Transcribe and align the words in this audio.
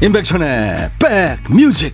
임백천의 0.00 0.90
백뮤직. 1.00 1.92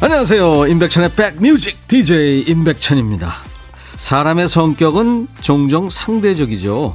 안녕하세요. 0.00 0.66
임백천의 0.68 1.10
백뮤직. 1.16 1.88
DJ 1.88 2.44
임백천입니다. 2.46 3.34
사람의 3.96 4.48
성격은 4.48 5.26
종종 5.40 5.90
상대적이죠 5.90 6.94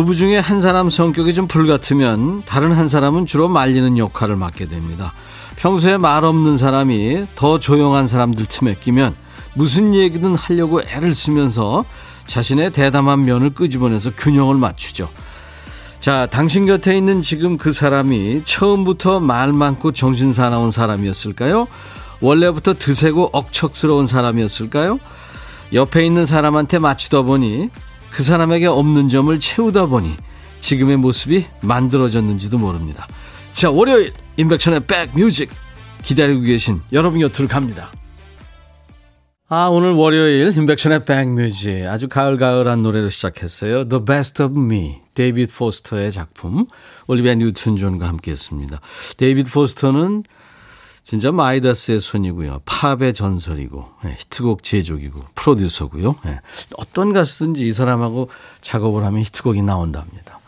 부부 0.00 0.14
중에 0.14 0.38
한 0.38 0.62
사람 0.62 0.88
성격이 0.88 1.34
좀 1.34 1.46
불같으면 1.46 2.42
다른 2.46 2.72
한 2.72 2.88
사람은 2.88 3.26
주로 3.26 3.48
말리는 3.48 3.98
역할을 3.98 4.34
맡게 4.34 4.66
됩니다. 4.66 5.12
평소에 5.56 5.98
말 5.98 6.24
없는 6.24 6.56
사람이 6.56 7.26
더 7.34 7.58
조용한 7.58 8.06
사람들 8.06 8.46
틈에 8.46 8.76
끼면 8.76 9.14
무슨 9.52 9.92
얘기든 9.92 10.36
하려고 10.36 10.80
애를 10.80 11.14
쓰면서 11.14 11.84
자신의 12.24 12.72
대담한 12.72 13.26
면을 13.26 13.50
끄집어내서 13.50 14.12
균형을 14.16 14.54
맞추죠. 14.54 15.10
자, 15.98 16.26
당신 16.30 16.64
곁에 16.64 16.96
있는 16.96 17.20
지금 17.20 17.58
그 17.58 17.70
사람이 17.70 18.44
처음부터 18.44 19.20
말 19.20 19.52
많고 19.52 19.92
정신 19.92 20.32
사나운 20.32 20.70
사람이었을까요? 20.70 21.66
원래부터 22.22 22.72
드세고 22.78 23.32
억척스러운 23.34 24.06
사람이었을까요? 24.06 24.98
옆에 25.74 26.06
있는 26.06 26.24
사람한테 26.24 26.78
맞추다 26.78 27.20
보니 27.20 27.68
그 28.10 28.22
사람에게 28.22 28.66
없는 28.66 29.08
점을 29.08 29.38
채우다 29.38 29.86
보니 29.86 30.14
지금의 30.60 30.96
모습이 30.98 31.46
만들어졌는지도 31.62 32.58
모릅니다. 32.58 33.06
자, 33.52 33.70
월요일 33.70 34.12
임백천의 34.36 34.80
백뮤직 34.86 35.50
기다리고 36.02 36.42
계신 36.42 36.80
여러분 36.92 37.20
곁으로 37.20 37.48
갑니다. 37.48 37.90
아, 39.48 39.66
오늘 39.66 39.92
월요일 39.92 40.56
임백천의 40.56 41.04
백뮤직 41.04 41.86
아주 41.86 42.08
가을가을한 42.08 42.82
노래로 42.82 43.10
시작했어요. 43.10 43.88
The 43.88 44.04
Best 44.04 44.42
of 44.42 44.56
Me, 44.56 44.98
데이비드 45.14 45.52
포스터의 45.54 46.12
작품 46.12 46.66
올리비아 47.08 47.34
뉴튼 47.34 47.76
존과 47.76 48.06
함께 48.06 48.30
했습니다. 48.30 48.78
데이비드 49.16 49.50
포스터는 49.50 50.22
진짜 51.10 51.32
마이다스의 51.32 52.00
손이고요. 52.00 52.60
팝의 52.64 53.14
전설이고 53.14 53.84
네, 54.04 54.16
히트곡 54.20 54.62
제조기고 54.62 55.20
프로듀서고요. 55.34 56.14
네, 56.24 56.38
어떤 56.76 57.12
가수든지 57.12 57.66
이 57.66 57.72
사람하고 57.72 58.30
작업을 58.60 59.04
하면 59.04 59.20
히트곡이 59.22 59.60
나온답니다. 59.62 60.38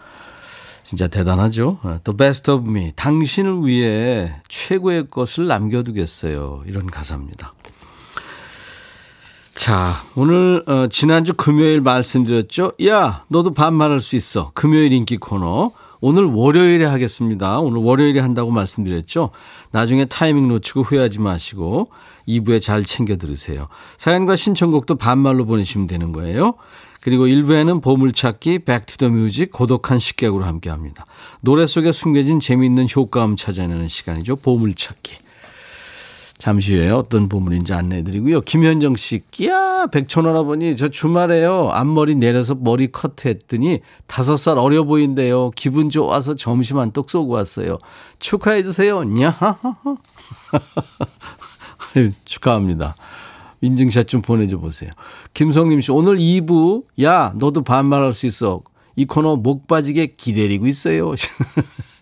진짜 0.84 1.08
대단하죠. 1.08 1.80
예, 1.84 1.98
The 2.05 2.16
best 2.16 2.48
of 2.48 2.70
me. 2.70 2.92
당신을 2.94 3.66
위해 3.66 4.36
최고의 4.46 5.10
것을 5.10 5.48
남겨두겠어요. 5.48 6.62
이런 6.66 6.86
가사입니다. 6.86 7.55
자, 9.56 9.96
오늘 10.14 10.62
어, 10.68 10.86
지난주 10.86 11.34
금요일 11.34 11.80
말씀드렸죠. 11.80 12.74
야, 12.86 13.24
너도 13.27 13.52
반말할 13.52 14.00
수 14.00 14.14
있어. 14.14 14.52
금요일 14.55 14.92
인기 14.92 15.16
코너. 15.16 15.72
오늘 16.03 16.25
월요일에 16.25 16.84
하겠습니다. 16.84 17.61
오늘 17.61 17.81
월요일에 17.81 18.19
한다고 18.19 18.50
말씀드렸죠. 18.50 19.31
나중에 19.70 20.05
타이밍 20.06 20.48
놓치고 20.48 20.83
후회하지 20.83 21.20
마시고 21.20 21.90
2부에 22.27 22.61
잘 22.61 22.85
챙겨 22.85 23.17
들으세요. 23.17 23.68
사연과 23.98 24.35
신청곡도 24.35 24.96
반말로 24.96 25.46
보내시면 25.46 25.86
되는 25.86 26.11
거예요. 26.11 26.55
그리고 27.01 27.27
1부에는 27.27 27.80
보물찾기, 27.80 28.61
Back 28.61 28.85
to 28.85 28.97
the 28.97 29.16
Music, 29.16 29.52
고독한 29.52 30.01
식객으로 30.01 30.45
함께합니다. 30.45 31.05
노래 31.41 31.67
속에 31.67 31.92
숨겨진 31.92 32.41
재미있는 32.41 32.89
효과음 32.95 33.36
찾아내는 33.36 33.86
시간이죠. 33.86 34.36
보물찾기. 34.36 35.18
잠시 36.42 36.75
후에 36.75 36.91
어떤 36.91 37.29
보물인지 37.29 37.73
안내해드리고요. 37.73 38.41
김현정 38.41 38.97
씨, 38.97 39.23
끼야, 39.30 39.86
백천 39.86 40.27
할아버니, 40.27 40.75
저 40.75 40.89
주말에요. 40.89 41.70
앞머리 41.70 42.17
내려서 42.17 42.57
머리 42.57 42.91
커트했더니 42.91 43.79
다섯 44.08 44.36
살 44.36 44.58
어려 44.58 44.83
보인대요. 44.83 45.53
기분 45.55 45.89
좋아서 45.89 46.35
점심 46.35 46.79
한떡 46.79 47.11
쏘고 47.11 47.35
왔어요. 47.35 47.79
축하해 48.19 48.64
주세요. 48.64 49.05
냐하하하. 49.05 49.77
축하합니다. 52.25 52.97
인증샷 53.61 54.09
좀 54.09 54.20
보내줘 54.20 54.59
보세요. 54.59 54.91
김성림 55.35 55.80
씨, 55.80 55.92
오늘 55.92 56.19
2부, 56.19 56.86
야, 57.05 57.33
너도 57.36 57.63
반말할 57.63 58.13
수 58.13 58.27
있어. 58.27 58.63
이 58.97 59.05
코너 59.05 59.36
목 59.36 59.69
빠지게 59.69 60.14
기다리고 60.17 60.67
있어요. 60.67 61.14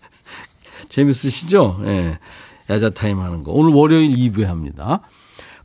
재밌으시죠? 0.89 1.81
예. 1.83 1.85
네. 1.85 2.19
야자타임 2.71 3.19
하는 3.19 3.43
거. 3.43 3.51
오늘 3.51 3.73
월요일 3.73 4.15
2부에 4.15 4.45
합니다. 4.45 5.01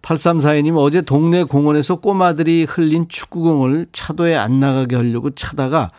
8342님 0.02 0.76
어제 0.76 1.02
동네 1.02 1.42
공원에서 1.42 1.96
꼬마들이 1.96 2.64
흘린 2.64 3.08
축구공을 3.08 3.86
차도에 3.92 4.36
안 4.36 4.60
나가게 4.60 4.96
하려고 4.96 5.30
차다가 5.30 5.90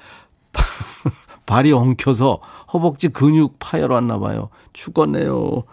발이 1.46 1.72
엉켜서 1.72 2.40
허벅지 2.72 3.10
근육 3.10 3.56
파열 3.60 3.92
왔나 3.92 4.20
봐요. 4.20 4.50
죽었네요. 4.74 5.64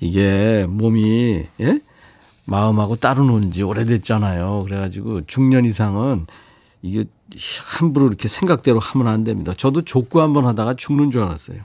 이게 0.00 0.66
몸이 0.68 1.44
예? 1.60 1.80
마음하고 2.44 2.96
따로 2.96 3.24
논지 3.24 3.62
오래됐잖아요. 3.62 4.64
그래가지고 4.64 5.26
중년 5.26 5.64
이상은 5.64 6.26
이게 6.82 7.04
함부로 7.64 8.08
이렇게 8.08 8.28
생각대로 8.28 8.80
하면 8.80 9.06
안 9.06 9.24
됩니다. 9.24 9.54
저도 9.56 9.82
족구 9.82 10.20
한번 10.20 10.46
하다가 10.46 10.74
죽는 10.74 11.12
줄 11.12 11.22
알았어요. 11.22 11.60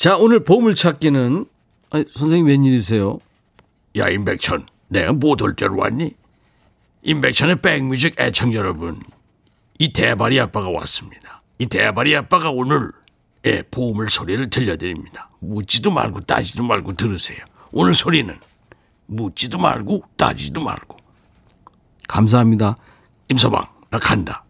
자, 0.00 0.16
오늘 0.16 0.42
보물찾기는, 0.44 1.44
아니, 1.90 2.04
선생님 2.08 2.46
웬일이세요? 2.46 3.18
야, 3.98 4.08
임백천, 4.08 4.66
내가 4.88 5.12
못올 5.12 5.54
때로 5.54 5.76
왔니? 5.76 6.14
임백천의 7.02 7.56
백뮤직 7.56 8.18
애청 8.18 8.54
여러분, 8.54 8.98
이 9.78 9.92
대바리 9.92 10.40
아빠가 10.40 10.70
왔습니다. 10.70 11.42
이 11.58 11.66
대바리 11.66 12.16
아빠가 12.16 12.50
오늘 12.50 12.92
예, 13.44 13.60
보물 13.70 14.08
소리를 14.08 14.48
들려드립니다. 14.48 15.28
묻지도 15.40 15.90
말고 15.90 16.20
따지도 16.20 16.62
말고 16.62 16.94
들으세요. 16.94 17.44
오늘 17.70 17.92
소리는 17.92 18.34
묻지도 19.04 19.58
말고 19.58 20.04
따지도 20.16 20.64
말고. 20.64 20.96
감사합니다. 22.08 22.78
임서방, 23.28 23.66
나 23.90 23.98
간다. 23.98 24.44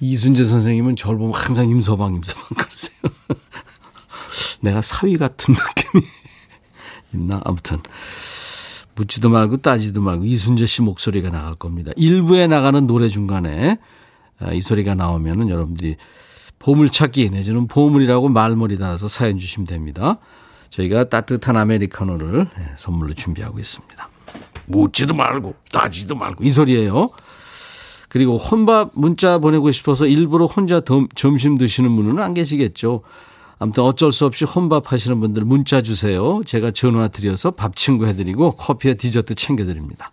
이순재 0.00 0.44
선생님은 0.44 0.96
저를 0.96 1.18
보면 1.18 1.34
항상 1.34 1.68
임서방, 1.68 2.14
임서방 2.14 2.48
그러세요. 2.56 3.43
내가 4.60 4.82
사위 4.82 5.16
같은 5.16 5.54
느낌이 5.92 6.04
있나? 7.14 7.40
아무튼. 7.44 7.78
묻지도 8.96 9.28
말고 9.28 9.58
따지도 9.58 10.00
말고 10.00 10.24
이순재 10.24 10.66
씨 10.66 10.82
목소리가 10.82 11.30
나갈 11.30 11.54
겁니다. 11.54 11.92
일부에 11.96 12.46
나가는 12.46 12.86
노래 12.86 13.08
중간에 13.08 13.78
아, 14.40 14.52
이 14.52 14.60
소리가 14.60 14.94
나오면은 14.94 15.48
여러분들이 15.48 15.96
보물찾기 16.58 17.30
내지는 17.30 17.66
보물이라고 17.66 18.28
말머리 18.28 18.78
달아서 18.78 19.08
사연 19.08 19.38
주시면 19.38 19.66
됩니다. 19.66 20.18
저희가 20.70 21.08
따뜻한 21.08 21.56
아메리카노를 21.56 22.46
예, 22.58 22.64
선물로 22.76 23.14
준비하고 23.14 23.58
있습니다. 23.58 24.08
묻지도 24.66 25.14
말고 25.14 25.54
따지도 25.72 26.14
말고 26.14 26.42
이 26.42 26.50
소리예요. 26.50 27.10
그리고 28.08 28.38
혼밥 28.38 28.92
문자 28.94 29.38
보내고 29.38 29.70
싶어서 29.72 30.06
일부러 30.06 30.46
혼자 30.46 30.80
점심 31.14 31.58
드시는 31.58 31.94
분은 31.96 32.22
안 32.22 32.32
계시겠죠. 32.34 33.02
아무튼 33.58 33.84
어쩔 33.84 34.12
수 34.12 34.26
없이 34.26 34.44
혼밥 34.44 34.92
하시는 34.92 35.20
분들 35.20 35.44
문자 35.44 35.80
주세요. 35.80 36.40
제가 36.44 36.70
전화 36.72 37.08
드려서 37.08 37.52
밥 37.52 37.76
친구 37.76 38.06
해드리고 38.06 38.52
커피와 38.52 38.94
디저트 38.94 39.34
챙겨드립니다. 39.34 40.10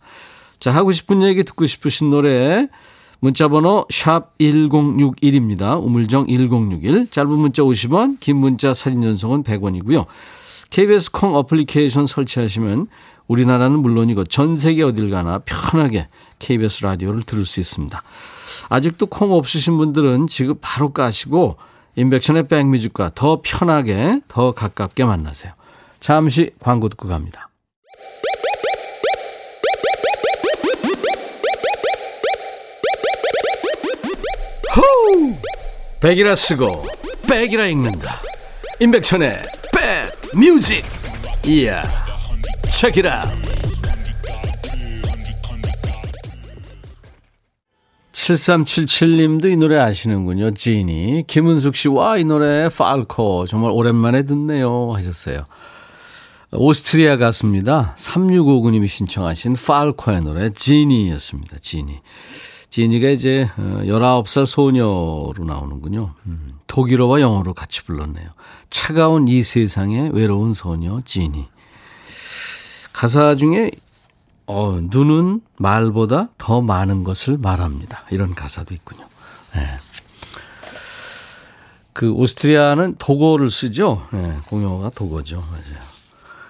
자, 0.59 0.71
하고 0.71 0.91
싶은 0.91 1.23
얘기 1.23 1.43
듣고 1.43 1.65
싶으신 1.65 2.09
노래 2.09 2.67
문자번호 3.19 3.85
샵 3.89 4.37
1061입니다. 4.39 5.83
우물정 5.83 6.27
1061. 6.27 7.07
짧은 7.09 7.29
문자 7.31 7.61
50원, 7.63 8.19
긴 8.19 8.37
문자 8.37 8.73
사진 8.73 9.01
전송은 9.01 9.43
100원이고요. 9.43 10.05
KBS 10.71 11.11
콩 11.11 11.35
어플리케이션 11.35 12.05
설치하시면 12.05 12.87
우리나라는 13.27 13.79
물론이고 13.79 14.23
전 14.25 14.55
세계 14.55 14.83
어딜 14.83 15.09
가나 15.09 15.39
편하게 15.39 16.07
KBS 16.39 16.83
라디오를 16.83 17.21
들을 17.23 17.45
수 17.45 17.59
있습니다. 17.59 18.01
아직도 18.69 19.05
콩 19.05 19.33
없으신 19.33 19.77
분들은 19.77 20.27
지금 20.27 20.55
바로 20.59 20.91
까시고 20.91 21.57
인백션의 21.95 22.47
백뮤직과 22.47 23.11
더 23.15 23.41
편하게 23.43 24.21
더 24.27 24.53
가깝게 24.53 25.05
만나세요. 25.05 25.51
잠시 25.99 26.51
광고 26.59 26.89
듣고 26.89 27.07
갑니다. 27.07 27.49
호우! 34.75 35.35
백이라 35.99 36.35
쓰고 36.35 36.83
백이라 37.29 37.67
읽는다. 37.67 38.19
인백천의 38.79 39.37
백 39.73 40.11
뮤직. 40.37 40.83
이야. 41.45 41.81
체키라. 42.69 43.27
7377님도 48.21 49.51
이 49.51 49.57
노래 49.57 49.79
아시는군요. 49.79 50.51
지니. 50.51 51.23
김은숙 51.25 51.75
씨, 51.75 51.87
와, 51.87 52.17
이 52.17 52.23
노래, 52.23 52.69
팔코. 52.69 53.47
정말 53.47 53.71
오랜만에 53.71 54.23
듣네요. 54.23 54.93
하셨어요. 54.93 55.45
오스트리아 56.51 57.17
가수입니다. 57.17 57.95
3659님이 57.97 58.87
신청하신 58.87 59.53
팔코의 59.53 60.21
노래, 60.21 60.51
지니였습니다. 60.51 61.57
지니. 61.61 61.99
지니가 62.69 63.09
이제 63.09 63.49
19살 63.57 64.43
어, 64.43 64.45
소녀로 64.45 65.35
나오는군요. 65.45 66.13
음, 66.27 66.59
독일어와 66.67 67.21
영어로 67.21 67.53
같이 67.53 67.83
불렀네요. 67.83 68.29
차가운 68.69 69.27
이 69.27 69.41
세상에 69.41 70.11
외로운 70.13 70.53
소녀, 70.53 71.01
지니. 71.05 71.47
가사 72.93 73.35
중에 73.35 73.71
어, 74.51 74.79
눈은 74.81 75.41
말보다 75.57 76.27
더 76.37 76.61
많은 76.61 77.03
것을 77.03 77.37
말합니다. 77.37 78.03
이런 78.11 78.35
가사도 78.35 78.73
있군요. 78.73 79.05
네. 79.55 79.61
그 81.93 82.11
오스트리아는 82.11 82.95
독어를 82.99 83.49
쓰죠. 83.49 84.07
네, 84.11 84.37
공용어가 84.47 84.89
독어죠. 84.89 85.41
맞아요. 85.41 85.91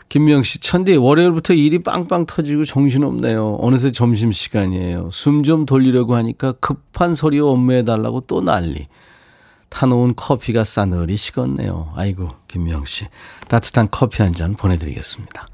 김명 0.09 0.43
씨, 0.43 0.59
천디, 0.59 0.97
월요일부터 0.97 1.53
일이 1.53 1.79
빵빵 1.79 2.25
터지고 2.25 2.65
정신없네요. 2.65 3.59
어느새 3.61 3.91
점심시간이에요. 3.91 5.09
숨 5.11 5.43
좀 5.43 5.65
돌리려고 5.65 6.15
하니까 6.15 6.51
급한 6.53 7.15
소리 7.15 7.39
업무해달라고 7.39 8.21
또 8.21 8.41
난리. 8.41 8.87
타놓은 9.69 10.15
커피가 10.15 10.65
싸늘히 10.65 11.15
식었네요. 11.15 11.93
아이고, 11.95 12.29
김명 12.49 12.83
씨. 12.85 13.05
따뜻한 13.47 13.87
커피 13.89 14.21
한 14.21 14.33
잔 14.33 14.55
보내드리겠습니다. 14.55 15.47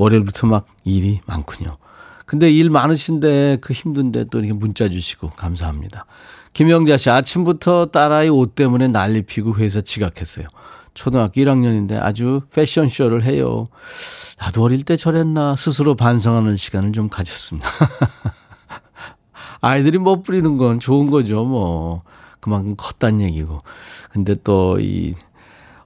월요일부터 0.00 0.46
막 0.46 0.66
일이 0.84 1.20
많군요. 1.26 1.76
근데 2.24 2.50
일 2.50 2.70
많으신데 2.70 3.58
그 3.60 3.72
힘든데 3.72 4.26
또 4.30 4.38
이렇게 4.38 4.52
문자 4.52 4.88
주시고 4.88 5.30
감사합니다. 5.30 6.06
김영자 6.52 6.96
씨 6.96 7.10
아침부터 7.10 7.86
딸아이 7.86 8.28
옷 8.28 8.54
때문에 8.54 8.88
난리 8.88 9.22
피고 9.22 9.54
회사 9.56 9.80
지각했어요. 9.80 10.46
초등학교 10.94 11.40
1학년인데 11.40 12.00
아주 12.00 12.42
패션쇼를 12.52 13.24
해요. 13.24 13.68
나도 14.38 14.62
어릴 14.62 14.84
때 14.84 14.96
저랬나 14.96 15.56
스스로 15.56 15.94
반성하는 15.94 16.56
시간을 16.56 16.92
좀 16.92 17.08
가졌습니다. 17.08 17.68
아이들이 19.60 19.98
뭐 19.98 20.22
뿌리는 20.22 20.56
건 20.56 20.80
좋은 20.80 21.10
거죠. 21.10 21.44
뭐 21.44 22.02
그만큼 22.40 22.74
컸단 22.76 23.20
얘기고. 23.20 23.60
근데 24.10 24.34
또 24.42 24.78
이 24.80 25.14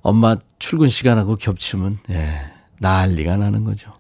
엄마 0.03 0.37
출근 0.59 0.89
시간하고 0.89 1.37
겹치면 1.37 1.99
예, 2.11 2.53
난리가 2.79 3.39
나는 3.39 3.65
거죠. 3.65 3.91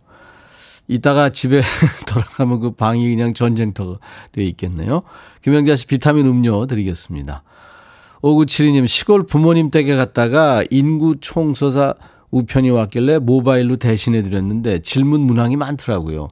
이따가 0.89 1.31
집에 1.31 1.63
돌아가면 2.07 2.61
그 2.61 2.71
방이 2.73 3.09
그냥 3.09 3.33
전쟁터가 3.33 3.99
되어 4.33 4.45
있겠네요. 4.45 5.03
김영자 5.43 5.77
씨 5.77 5.87
비타민 5.87 6.27
음료 6.27 6.67
드리겠습니다. 6.67 7.43
5972님, 8.23 8.87
시골 8.89 9.27
부모님 9.27 9.71
댁에 9.71 9.97
갔다가 9.97 10.65
인구 10.71 11.17
총서사 11.21 11.95
우편이 12.31 12.71
왔길래 12.71 13.19
모바일로 13.19 13.77
대신해 13.77 14.23
드렸는데 14.23 14.81
질문 14.81 15.21
문항이 15.21 15.57
많더라고요. 15.57 16.29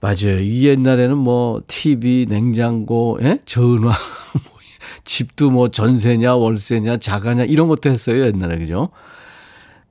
맞아요. 0.00 0.40
이 0.40 0.66
옛날에는 0.66 1.16
뭐 1.16 1.62
TV, 1.66 2.26
냉장고, 2.28 3.18
예? 3.22 3.40
전화, 3.46 3.88
뭐 4.34 4.56
집도 5.04 5.50
뭐 5.50 5.70
전세냐, 5.70 6.36
월세냐, 6.36 6.98
자가냐 6.98 7.44
이런 7.44 7.68
것도 7.68 7.90
했어요. 7.90 8.26
옛날에 8.26 8.58
그죠? 8.58 8.90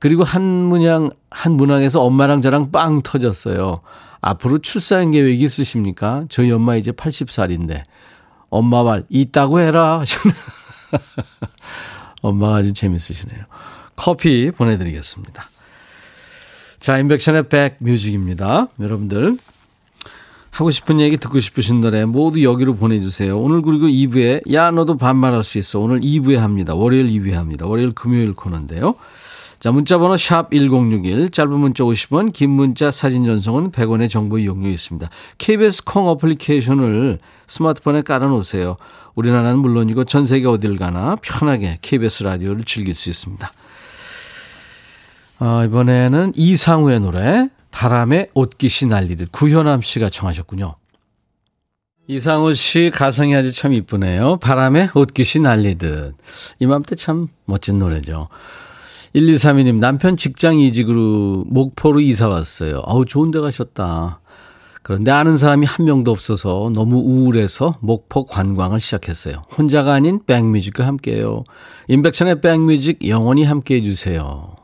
그리고 0.06 0.22
한 0.22 0.44
문항, 0.44 1.10
한 1.32 1.54
문항에서 1.54 2.00
엄마랑 2.00 2.40
저랑 2.40 2.70
빵 2.70 3.02
터졌어요. 3.02 3.80
앞으로 4.20 4.58
출산 4.58 5.10
계획이 5.10 5.42
있으십니까? 5.42 6.26
저희 6.28 6.52
엄마 6.52 6.76
이제 6.76 6.92
80살인데. 6.92 7.82
엄마 8.48 8.84
말, 8.84 9.02
있다고 9.08 9.58
해라. 9.58 10.04
엄마가 12.22 12.54
아주 12.54 12.72
재밌으시네요. 12.72 13.46
커피 13.96 14.52
보내드리겠습니다. 14.52 15.48
자, 16.78 16.98
인백션의 16.98 17.48
백뮤직입니다. 17.48 18.68
여러분들. 18.78 19.38
하고 20.52 20.70
싶은 20.70 21.00
얘기 21.00 21.16
듣고 21.16 21.40
싶으신 21.40 21.80
노래 21.80 22.04
모두 22.04 22.44
여기로 22.44 22.76
보내주세요. 22.76 23.36
오늘 23.36 23.60
그리고 23.60 23.86
2부에 23.86 24.52
야 24.52 24.70
너도 24.70 24.96
반말할 24.96 25.42
수 25.42 25.58
있어. 25.58 25.80
오늘 25.80 25.98
2부에 26.00 26.36
합니다. 26.36 26.76
월요일 26.76 27.08
2부에 27.08 27.32
합니다. 27.32 27.66
월요일 27.66 27.90
금요일 27.90 28.34
코너인데요. 28.34 28.94
자, 29.66 29.72
문자번호 29.72 30.16
샵 30.16 30.52
1061, 30.52 31.30
짧은 31.30 31.50
문자 31.58 31.82
50원, 31.82 32.32
긴 32.32 32.50
문자 32.50 32.92
사진 32.92 33.24
전송은 33.24 33.72
100원의 33.72 34.08
정보 34.08 34.38
이용료 34.38 34.68
있습니다. 34.68 35.08
KBS 35.38 35.82
콩 35.82 36.06
어플리케이션을 36.06 37.18
스마트폰에 37.48 38.02
깔아놓으세요. 38.02 38.76
우리나라는 39.16 39.58
물론이고 39.58 40.04
전 40.04 40.24
세계 40.24 40.46
어딜 40.46 40.78
가나 40.78 41.16
편하게 41.20 41.78
KBS 41.82 42.22
라디오를 42.22 42.62
즐길 42.62 42.94
수 42.94 43.08
있습니다. 43.10 43.52
어, 45.40 45.64
이번에는 45.64 46.34
이상우의 46.36 47.00
노래 47.00 47.48
바람에 47.72 48.28
옷깃이 48.34 48.88
날리듯 48.88 49.32
구현암 49.32 49.82
씨가 49.82 50.10
청하셨군요. 50.10 50.76
이상우 52.06 52.54
씨 52.54 52.92
가성이 52.94 53.34
아주 53.34 53.50
참 53.50 53.72
이쁘네요. 53.72 54.36
바람에 54.36 54.90
옷깃이 54.94 55.42
날리듯. 55.42 56.14
이맘때 56.60 56.94
참 56.94 57.26
멋진 57.46 57.80
노래죠. 57.80 58.28
1232님, 59.16 59.78
남편 59.78 60.14
직장 60.14 60.60
이직으로 60.60 61.44
목포로 61.48 62.00
이사 62.00 62.28
왔어요. 62.28 62.82
아우, 62.84 63.06
좋은 63.06 63.30
데 63.30 63.40
가셨다. 63.40 64.20
그런데 64.82 65.10
아는 65.10 65.38
사람이 65.38 65.64
한 65.66 65.86
명도 65.86 66.10
없어서 66.10 66.70
너무 66.74 66.98
우울해서 66.98 67.76
목포 67.80 68.26
관광을 68.26 68.78
시작했어요. 68.78 69.42
혼자가 69.56 69.94
아닌 69.94 70.20
백뮤직과 70.26 70.86
함께해요. 70.86 71.44
인백션의 71.88 72.42
백뮤직 72.42 73.08
영원히 73.08 73.44
함께 73.44 73.76
해 73.76 73.82
주세요. 73.82 74.54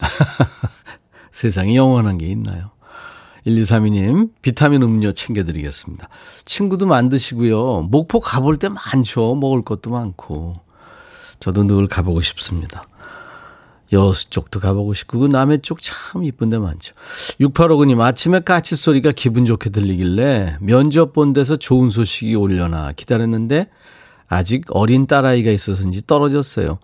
세상에 1.30 1.76
영원한 1.76 2.18
게 2.18 2.26
있나요? 2.26 2.72
1232님, 3.46 4.30
비타민 4.42 4.82
음료 4.82 5.12
챙겨드리겠습니다. 5.12 6.08
친구도 6.44 6.86
만드시고요. 6.86 7.82
목포 7.90 8.18
가볼 8.18 8.58
때 8.58 8.68
많죠. 8.68 9.36
먹을 9.36 9.62
것도 9.62 9.90
많고. 9.90 10.54
저도 11.38 11.62
늘 11.62 11.86
가보고 11.86 12.20
싶습니다. 12.22 12.84
여수 13.92 14.30
쪽도 14.30 14.60
가보고 14.60 14.94
싶고 14.94 15.18
그 15.18 15.26
남해 15.26 15.58
쪽 15.58 15.78
참 15.80 16.22
이쁜 16.24 16.50
데 16.50 16.58
많죠. 16.58 16.94
6859님 17.40 18.00
아침에 18.00 18.40
까치 18.40 18.76
소리가 18.76 19.12
기분 19.12 19.44
좋게 19.44 19.70
들리길래 19.70 20.58
면접 20.60 21.12
본 21.12 21.32
데서 21.32 21.56
좋은 21.56 21.90
소식이 21.90 22.34
올려나 22.36 22.92
기다렸는데 22.92 23.68
아직 24.28 24.64
어린 24.70 25.06
딸아이가 25.06 25.50
있어서인지 25.50 26.06
떨어졌어요. 26.06 26.78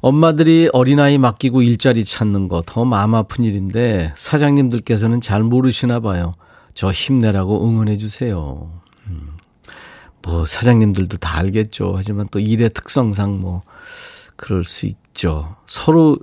엄마들이 0.00 0.68
어린아이 0.74 1.16
맡기고 1.16 1.62
일자리 1.62 2.04
찾는 2.04 2.48
거 2.48 2.62
더 2.66 2.84
마음 2.84 3.14
아픈 3.14 3.42
일인데 3.44 4.12
사장님들께서는 4.16 5.22
잘 5.22 5.42
모르시나 5.42 6.00
봐요. 6.00 6.34
저 6.74 6.90
힘내라고 6.90 7.66
응원해 7.66 7.96
주세요. 7.96 8.70
음. 9.06 9.30
뭐 10.22 10.44
사장님들도 10.44 11.16
다 11.18 11.38
알겠죠. 11.38 11.94
하지만 11.96 12.26
또 12.30 12.38
일의 12.38 12.68
특성상 12.70 13.40
뭐 13.40 13.62
그럴 14.36 14.64
수 14.64 14.84
있죠. 14.86 15.56
서로 15.66 16.18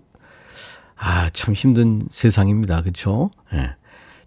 아, 1.04 1.30
참 1.34 1.54
힘든 1.54 2.04
세상입니다. 2.12 2.82
그렇죠? 2.82 3.32
예. 3.54 3.76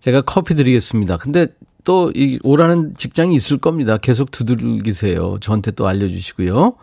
제가 0.00 0.22
커피 0.22 0.54
드리겠습니다. 0.54 1.16
근데 1.18 1.46
또 1.84 2.10
이 2.14 2.38
오라는 2.42 2.94
직장이 2.96 3.34
있을 3.36 3.58
겁니다. 3.58 3.96
계속 3.98 4.30
두들기세요. 4.30 5.38
저한테 5.40 5.70
또 5.72 5.86
알려 5.86 6.08
주시고요. 6.08 6.74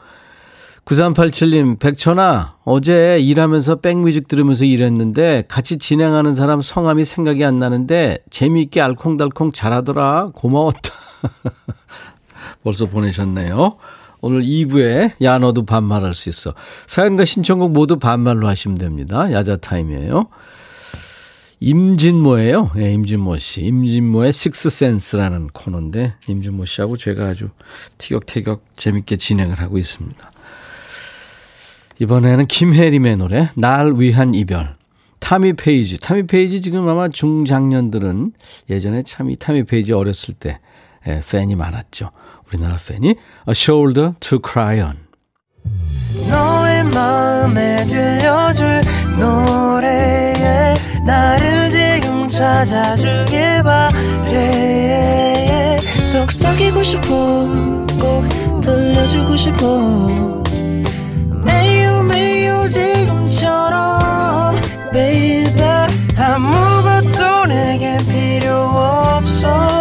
9387님, 0.85 1.79
백천아, 1.79 2.57
어제 2.63 3.19
일하면서 3.19 3.77
백뮤직 3.77 4.27
들으면서 4.27 4.65
일했는데 4.65 5.43
같이 5.47 5.77
진행하는 5.77 6.33
사람 6.33 6.61
성함이 6.61 7.05
생각이 7.05 7.43
안 7.45 7.59
나는데 7.59 8.19
재미있게 8.29 8.81
알콩달콩 8.81 9.51
잘하더라. 9.51 10.31
고마웠다. 10.33 10.89
벌써 12.63 12.85
보내셨네요. 12.87 13.77
오늘 14.21 14.41
2부에 14.43 15.13
야 15.23 15.37
너도 15.39 15.65
반말할 15.65 16.13
수 16.13 16.29
있어. 16.29 16.53
사연과 16.87 17.25
신청곡 17.25 17.71
모두 17.71 17.97
반말로 17.97 18.47
하시면 18.47 18.77
됩니다. 18.77 19.31
야자 19.31 19.57
타임이에요. 19.57 20.27
임진모예요. 21.59 22.71
예, 22.77 22.91
임진모 22.93 23.37
씨. 23.37 23.61
임진모의 23.61 24.33
Six 24.33 24.58
Sense라는 24.58 25.47
코너인데 25.53 26.15
임진모 26.27 26.65
씨하고 26.65 26.97
제가 26.97 27.25
아주 27.27 27.49
티격태격 27.99 28.63
재밌게 28.77 29.17
진행을 29.17 29.59
하고 29.59 29.77
있습니다. 29.77 30.31
이번에는 31.99 32.47
김혜림의 32.47 33.17
노래 33.17 33.49
날 33.55 33.93
위한 33.95 34.33
이별. 34.33 34.73
타미 35.19 35.53
페이지. 35.53 35.99
타미 35.99 36.25
페이지 36.25 36.61
지금 36.61 36.87
아마 36.87 37.09
중장년들은 37.09 38.33
예전에 38.71 39.03
참 39.03 39.29
이 39.29 39.35
타미 39.35 39.63
페이지 39.63 39.93
어렸을 39.93 40.33
때 40.33 40.59
예, 41.07 41.21
팬이 41.27 41.55
많았죠. 41.55 42.11
우리나라 42.51 42.75
팬이 42.77 43.15
A 43.47 43.51
Shoulder 43.51 44.13
to 44.19 44.39
Cry 44.43 44.81
On. 44.81 44.97
너의 46.29 46.83
마음에 46.85 47.85
들려줄 47.85 48.81
노래에 49.17 50.75
나를 51.05 51.69
지금 51.71 52.27
찾아주길 52.27 53.63
바래. 53.63 55.77
속삭이고 56.11 56.83
싶어 56.83 57.07
꼭 57.99 58.27
들려주고 58.61 59.35
싶어. 59.37 60.43
매우 61.45 62.03
매우 62.03 62.69
지금처럼 62.69 64.55
baby. 64.91 65.61
아무것도 66.17 67.45
내게 67.47 67.97
필요 68.07 68.55
없어 68.55 69.80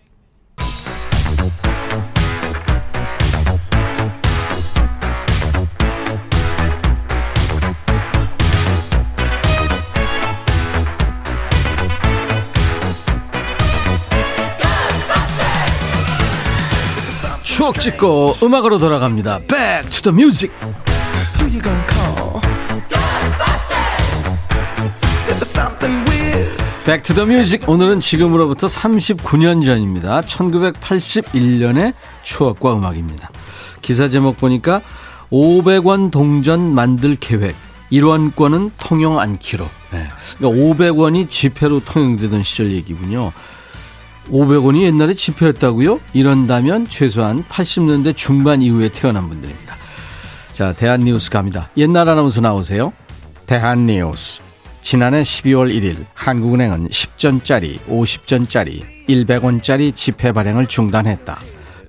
추억 17.61 17.79
찍고 17.79 18.37
음악으로 18.41 18.79
돌아갑니다. 18.79 19.41
Back 19.47 19.87
to 19.91 20.11
the 20.11 20.15
music. 20.15 20.51
Music. 27.29 27.69
오늘은 27.69 27.99
지금으로부터 27.99 28.65
39년 28.65 29.63
전입니다. 29.63 30.21
1981년의 30.21 31.93
추억과 32.23 32.73
음악입니다. 32.73 33.29
기사 33.83 34.07
제목 34.07 34.37
보니까 34.37 34.81
500원 35.31 36.09
동전 36.09 36.73
만들 36.73 37.15
계획. 37.15 37.55
1원권은 37.91 38.71
통용 38.79 39.19
않기로. 39.19 39.69
네. 39.91 40.07
그러니까 40.39 40.63
500원이 40.63 41.29
지폐로 41.29 41.79
통용되던 41.81 42.41
시절 42.41 42.71
얘기군요. 42.71 43.31
500원이 44.31 44.83
옛날에 44.83 45.13
지폐였다고요? 45.13 45.99
이런다면 46.13 46.87
최소한 46.87 47.43
80년대 47.43 48.15
중반 48.15 48.61
이후에 48.61 48.89
태어난 48.89 49.27
분들입니다. 49.27 49.75
자, 50.53 50.73
대한뉴스 50.73 51.29
갑니다. 51.29 51.69
옛날 51.77 52.07
아나운서 52.07 52.39
나오세요. 52.41 52.93
대한뉴스. 53.45 54.41
지난해 54.81 55.21
12월 55.21 55.73
1일 55.73 56.05
한국은행은 56.13 56.87
10전짜리, 56.87 57.79
50전짜리, 57.87 58.83
100원짜리 59.07 59.93
지폐 59.93 60.31
발행을 60.31 60.65
중단했다. 60.65 61.39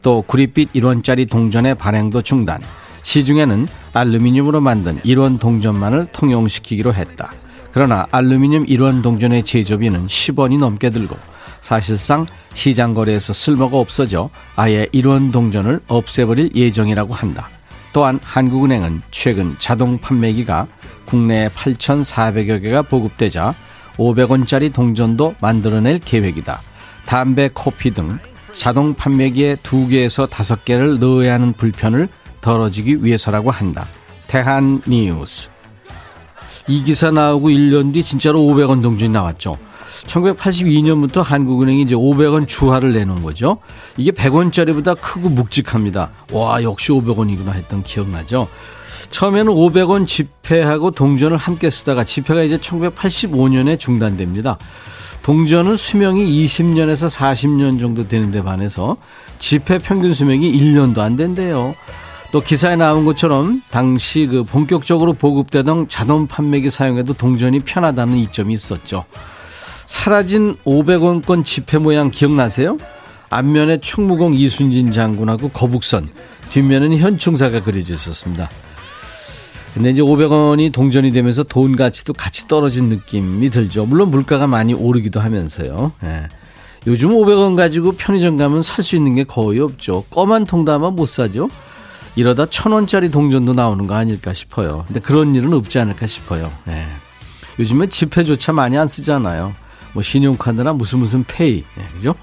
또 0.02 0.22
구릿빛 0.22 0.72
1원짜리 0.72 1.30
동전의 1.30 1.76
발행도 1.76 2.22
중단. 2.22 2.60
시중에는 3.02 3.68
알루미늄으로 3.94 4.60
만든 4.60 4.98
1원 5.00 5.38
동전만을 5.40 6.08
통용시키기로 6.12 6.92
했다. 6.92 7.32
그러나 7.72 8.06
알루미늄 8.10 8.66
1원 8.66 9.02
동전의 9.02 9.44
제조비는 9.44 10.06
10원이 10.06 10.58
넘게 10.58 10.90
들고 10.90 11.16
사실상 11.62 12.26
시장 12.52 12.92
거래에서 12.92 13.32
쓸모가 13.32 13.78
없어져 13.78 14.28
아예 14.56 14.86
1원 14.92 15.32
동전을 15.32 15.80
없애버릴 15.88 16.50
예정이라고 16.54 17.14
한다. 17.14 17.48
또한 17.94 18.20
한국은행은 18.22 19.00
최근 19.10 19.54
자동 19.58 19.98
판매기가 19.98 20.66
국내에 21.06 21.48
8,400여 21.48 22.62
개가 22.62 22.82
보급되자 22.82 23.54
500원짜리 23.96 24.72
동전도 24.72 25.36
만들어낼 25.40 25.98
계획이다. 25.98 26.60
담배, 27.06 27.48
커피 27.52 27.92
등 27.92 28.18
자동 28.52 28.94
판매기에 28.94 29.56
2개에서 29.56 30.28
5개를 30.28 30.98
넣어야 30.98 31.34
하는 31.34 31.52
불편을 31.52 32.08
덜어주기 32.40 33.04
위해서라고 33.04 33.50
한다. 33.50 33.86
대한 34.26 34.80
뉴스. 34.86 35.50
이 36.66 36.82
기사 36.82 37.10
나오고 37.10 37.50
1년 37.50 37.92
뒤 37.92 38.02
진짜로 38.02 38.40
500원 38.40 38.82
동전이 38.82 39.10
나왔죠. 39.10 39.56
1982년부터 40.06 41.22
한국은행이 41.22 41.82
이제 41.82 41.94
500원 41.94 42.46
주화를 42.48 42.92
내놓은 42.92 43.22
거죠. 43.22 43.58
이게 43.96 44.10
100원짜리보다 44.10 45.00
크고 45.00 45.28
묵직합니다. 45.28 46.10
와, 46.32 46.62
역시 46.62 46.90
500원이구나 46.90 47.52
했던 47.52 47.82
기억나죠? 47.82 48.48
처음에는 49.10 49.52
500원 49.52 50.06
지폐하고 50.06 50.90
동전을 50.90 51.36
함께 51.36 51.70
쓰다가 51.70 52.04
지폐가 52.04 52.42
이제 52.42 52.56
1985년에 52.56 53.78
중단됩니다. 53.78 54.58
동전은 55.22 55.76
수명이 55.76 56.44
20년에서 56.44 57.08
40년 57.08 57.78
정도 57.78 58.08
되는데 58.08 58.42
반해서 58.42 58.96
지폐 59.38 59.78
평균 59.78 60.12
수명이 60.12 60.52
1년도 60.58 60.98
안 60.98 61.16
된대요. 61.16 61.74
또 62.32 62.40
기사에 62.40 62.76
나온 62.76 63.04
것처럼 63.04 63.62
당시 63.70 64.26
그 64.26 64.42
본격적으로 64.42 65.12
보급되던 65.12 65.88
자동 65.88 66.26
판매기 66.26 66.70
사용에도 66.70 67.12
동전이 67.12 67.60
편하다는 67.60 68.16
이점이 68.16 68.54
있었죠. 68.54 69.04
사라진 69.86 70.56
500원권 70.64 71.44
지폐 71.44 71.78
모양 71.78 72.10
기억나세요? 72.10 72.76
앞면에 73.30 73.80
충무공 73.80 74.34
이순진 74.34 74.92
장군하고 74.92 75.48
거북선, 75.50 76.08
뒷면에는 76.50 76.98
현충사가 76.98 77.62
그려져 77.62 77.94
있었습니다. 77.94 78.50
근데 79.74 79.90
이제 79.90 80.02
500원이 80.02 80.70
동전이 80.70 81.12
되면서 81.12 81.42
돈 81.44 81.76
가치도 81.76 82.12
같이 82.12 82.46
떨어진 82.46 82.90
느낌이 82.90 83.48
들죠. 83.48 83.86
물론 83.86 84.10
물가가 84.10 84.46
많이 84.46 84.74
오르기도 84.74 85.18
하면서요. 85.18 85.92
예. 86.04 86.28
요즘 86.86 87.10
500원 87.10 87.56
가지고 87.56 87.92
편의점 87.92 88.36
가면 88.36 88.62
살 88.62 88.84
수 88.84 88.96
있는 88.96 89.14
게 89.14 89.24
거의 89.24 89.60
없죠. 89.60 90.04
껌한 90.10 90.44
통 90.44 90.66
담아 90.66 90.90
못 90.90 91.06
사죠. 91.06 91.48
이러다 92.16 92.46
천 92.50 92.72
원짜리 92.72 93.10
동전도 93.10 93.54
나오는 93.54 93.86
거 93.86 93.94
아닐까 93.94 94.34
싶어요. 94.34 94.84
근데 94.86 95.00
그런 95.00 95.34
일은 95.34 95.54
없지 95.54 95.78
않을까 95.78 96.06
싶어요. 96.06 96.52
예. 96.68 96.86
요즘에 97.58 97.86
지폐조차 97.86 98.52
많이 98.52 98.76
안 98.76 98.88
쓰잖아요. 98.88 99.54
뭐 99.92 100.02
신용카드나 100.02 100.72
무슨 100.72 100.98
무슨 101.00 101.24
페이, 101.24 101.64
네, 101.74 101.84
그죠? 101.94 102.14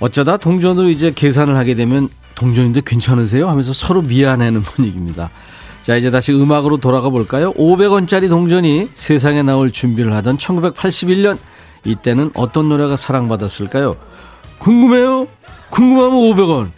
어쩌다 0.00 0.36
동전으로 0.36 0.90
이제 0.90 1.12
계산을 1.14 1.56
하게 1.56 1.74
되면 1.74 2.08
동전인데 2.34 2.82
괜찮으세요? 2.84 3.48
하면서 3.48 3.72
서로 3.72 4.02
미안해하는 4.02 4.62
분위기입니다. 4.62 5.30
자, 5.82 5.96
이제 5.96 6.10
다시 6.10 6.32
음악으로 6.32 6.78
돌아가 6.78 7.08
볼까요? 7.08 7.52
500원짜리 7.54 8.28
동전이 8.28 8.88
세상에 8.94 9.42
나올 9.42 9.70
준비를 9.70 10.12
하던 10.14 10.36
1981년 10.36 11.38
이때는 11.84 12.32
어떤 12.34 12.68
노래가 12.68 12.96
사랑받았을까요? 12.96 13.96
궁금해요? 14.58 15.28
궁금하면 15.70 16.18
500원. 16.18 16.70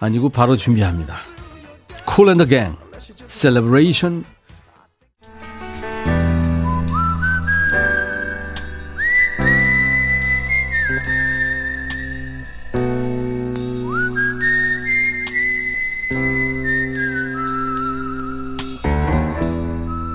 아니고 0.00 0.30
바로 0.30 0.56
준비합니다. 0.56 1.14
And 2.18 2.44
the 2.44 2.48
Gang, 2.48 2.76
Celebration 3.28 4.24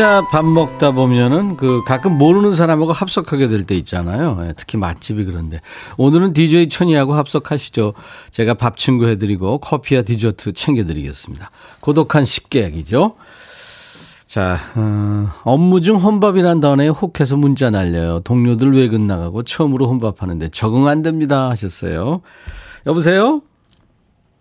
혼자 0.00 0.26
밥 0.28 0.46
먹다 0.46 0.92
보면은 0.92 1.58
그 1.58 1.84
가끔 1.84 2.16
모르는 2.16 2.54
사람하고 2.54 2.90
합석하게 2.90 3.48
될 3.48 3.66
때 3.66 3.74
있잖아요. 3.76 4.38
예, 4.46 4.54
특히 4.56 4.78
맛집이 4.78 5.26
그런데 5.26 5.60
오늘은 5.98 6.32
DJ 6.32 6.70
천이하고 6.70 7.12
합석하시죠. 7.12 7.92
제가 8.30 8.54
밥 8.54 8.78
친구 8.78 9.06
해드리고 9.08 9.58
커피와 9.58 10.00
디저트 10.00 10.54
챙겨드리겠습니다. 10.54 11.50
고독한 11.80 12.24
식객이죠. 12.24 13.16
자, 14.24 14.58
어, 14.74 15.28
업무 15.44 15.82
중 15.82 15.98
혼밥이란 15.98 16.60
단어에 16.60 16.88
혹해서 16.88 17.36
문자 17.36 17.68
날려요. 17.68 18.20
동료들 18.20 18.74
외근 18.74 19.06
나가고 19.06 19.42
처음으로 19.42 19.86
혼밥하는데 19.86 20.48
적응 20.48 20.86
안 20.86 21.02
됩니다 21.02 21.50
하셨어요. 21.50 22.22
여보세요? 22.86 23.42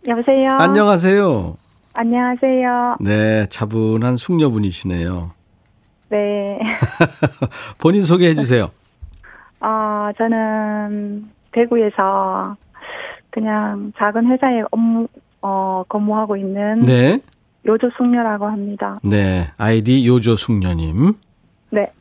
여보세요. 0.07 0.51
안녕하세요. 0.51 1.57
안녕하세요. 1.95 2.95
네, 3.01 3.45
차분한 3.49 4.15
숙녀분이시네요. 4.15 5.31
네. 6.09 6.59
본인 7.79 8.01
소개해 8.01 8.35
주세요. 8.35 8.71
어, 9.61 10.09
저는 10.17 11.29
대구에서 11.51 12.55
그냥 13.29 13.91
작은 13.97 14.27
회사에 14.31 14.63
업무, 14.71 15.07
어, 15.41 15.83
근무하고 15.87 16.35
있는 16.37 16.81
네. 16.81 17.19
요조 17.65 17.89
숙녀라고 17.97 18.47
합니다. 18.47 18.95
네. 19.03 19.51
아이디 19.57 20.07
요조 20.07 20.35
숙녀님. 20.35 21.13
네. 21.71 21.85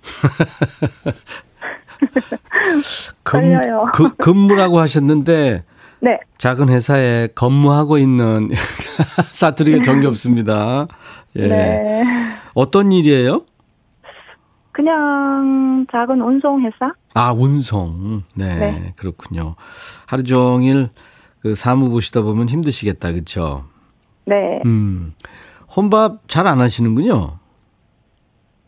근, 3.23 3.41
떨려요. 3.41 3.87
그, 3.93 4.15
근무라고 4.17 4.79
하셨는데 4.79 5.65
네. 6.00 6.19
작은 6.38 6.69
회사에 6.69 7.29
근무하고 7.35 7.99
있는 7.99 8.49
사투리가 9.33 9.83
정겹습니다. 9.83 10.87
예. 11.37 11.47
네. 11.47 12.05
어떤 12.55 12.93
일이에요? 12.93 13.43
그냥 14.83 15.85
작은 15.91 16.21
운송 16.21 16.63
회사? 16.63 16.93
아, 17.15 17.33
운송. 17.33 18.23
네, 18.37 18.57
네. 18.57 18.93
그렇군요. 18.95 19.57
하루 20.07 20.23
종일 20.23 20.89
그 21.41 21.57
사무 21.57 21.91
보시다 21.91 22.23
보면 22.23 22.49
힘드시겠다. 22.49 23.11
그렇죠? 23.11 23.65
네. 24.25 24.63
음. 24.67 25.15
혼밥 25.77 26.29
잘 26.29 26.47
안 26.47 26.61
하시는군요. 26.61 27.39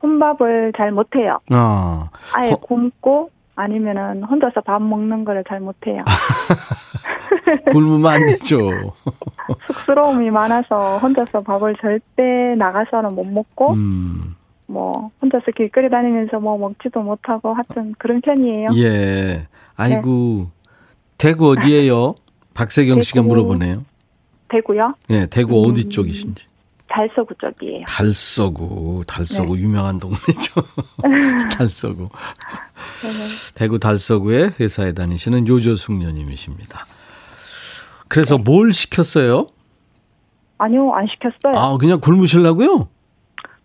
혼밥을 0.02 0.73
잘 0.76 0.90
못해요. 0.90 1.38
아. 1.52 2.09
아예 2.35 2.50
허- 2.50 2.57
굶고 2.57 3.31
아니면은 3.55 4.25
혼자서 4.25 4.62
밥 4.62 4.83
먹는 4.83 5.25
거를 5.25 5.45
잘 5.49 5.61
못해요. 5.61 5.99
굶으면 7.71 8.11
안 8.11 8.26
되죠. 8.26 8.59
쑥스러움이 9.69 10.29
많아서 10.33 10.99
혼자서 10.99 11.43
밥을 11.43 11.76
절대 11.81 12.57
나가서는 12.59 13.14
못 13.14 13.25
먹고 13.26 13.75
음. 13.75 14.35
뭐 14.70 15.10
혼자서 15.20 15.46
길거리 15.56 15.90
다니면서 15.90 16.38
뭐 16.38 16.56
먹지도 16.56 17.00
못하고 17.02 17.54
하여튼 17.54 17.94
그런 17.98 18.20
편이에요. 18.20 18.68
예. 18.76 19.48
아이고. 19.76 20.48
대구 21.18 21.50
어디예요? 21.50 22.14
박세경 22.54 23.02
씨가 23.02 23.20
대구. 23.20 23.28
물어보네요. 23.28 23.84
대구요? 24.48 24.90
예, 25.10 25.26
대구 25.26 25.64
어디 25.66 25.82
음. 25.84 25.90
쪽이신지. 25.90 26.46
달서구 26.88 27.34
쪽이에요. 27.40 27.84
달서구, 27.86 29.04
달서구 29.06 29.54
네. 29.56 29.62
유명한 29.62 30.00
동네죠. 30.00 30.54
달서구. 31.56 32.06
대구 33.54 33.78
달서구에 33.78 34.50
회사에 34.58 34.92
다니시는 34.92 35.46
요조숙녀님이십니다. 35.46 36.80
그래서 38.08 38.36
네. 38.38 38.42
뭘 38.44 38.72
시켰어요? 38.72 39.46
아니요, 40.58 40.92
안 40.92 41.06
시켰어요. 41.06 41.56
아, 41.56 41.76
그냥 41.78 42.00
굶으시려고요? 42.00 42.88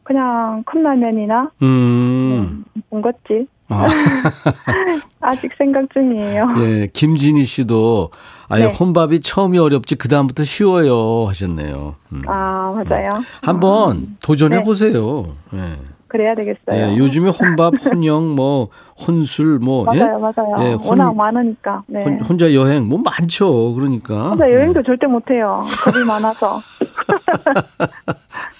그냥 0.05 0.63
컵라면이나 0.65 1.50
음. 1.63 2.63
군것질 2.89 3.47
아, 3.69 3.88
아직 5.19 5.51
생각 5.57 5.91
중이에요. 5.91 6.53
예, 6.62 6.88
김진희 6.93 7.43
씨도 7.45 8.12
아예 8.47 8.67
네. 8.67 8.74
혼밥이 8.74 9.21
처음이 9.21 9.57
어렵지 9.57 9.95
그 9.95 10.07
다음부터 10.07 10.43
쉬워요 10.43 11.25
하셨네요. 11.27 11.95
음. 12.13 12.21
아 12.27 12.71
맞아요. 12.71 13.09
한번 13.41 14.15
도전해 14.21 14.57
네. 14.57 14.63
보세요. 14.63 15.25
예. 15.55 15.59
그래야 16.07 16.35
되겠어요. 16.35 16.93
예, 16.93 16.97
요즘에 16.97 17.29
혼밥, 17.31 17.74
혼영, 17.83 18.35
뭐 18.35 18.67
혼술, 19.05 19.57
뭐 19.59 19.85
예? 19.95 20.00
맞아요, 20.00 20.19
맞아요. 20.19 20.55
예, 20.69 20.74
혼- 20.74 21.00
워낙 21.00 21.15
많으니까. 21.15 21.83
네. 21.88 22.03
혼, 22.03 22.21
혼자 22.21 22.53
여행 22.53 22.88
뭐 22.88 23.00
많죠. 23.03 23.74
그러니까 23.74 24.29
혼자 24.29 24.50
여행도 24.50 24.83
절대 24.83 25.07
못해요. 25.07 25.63
겁이 25.83 26.05
많아서. 26.05 26.62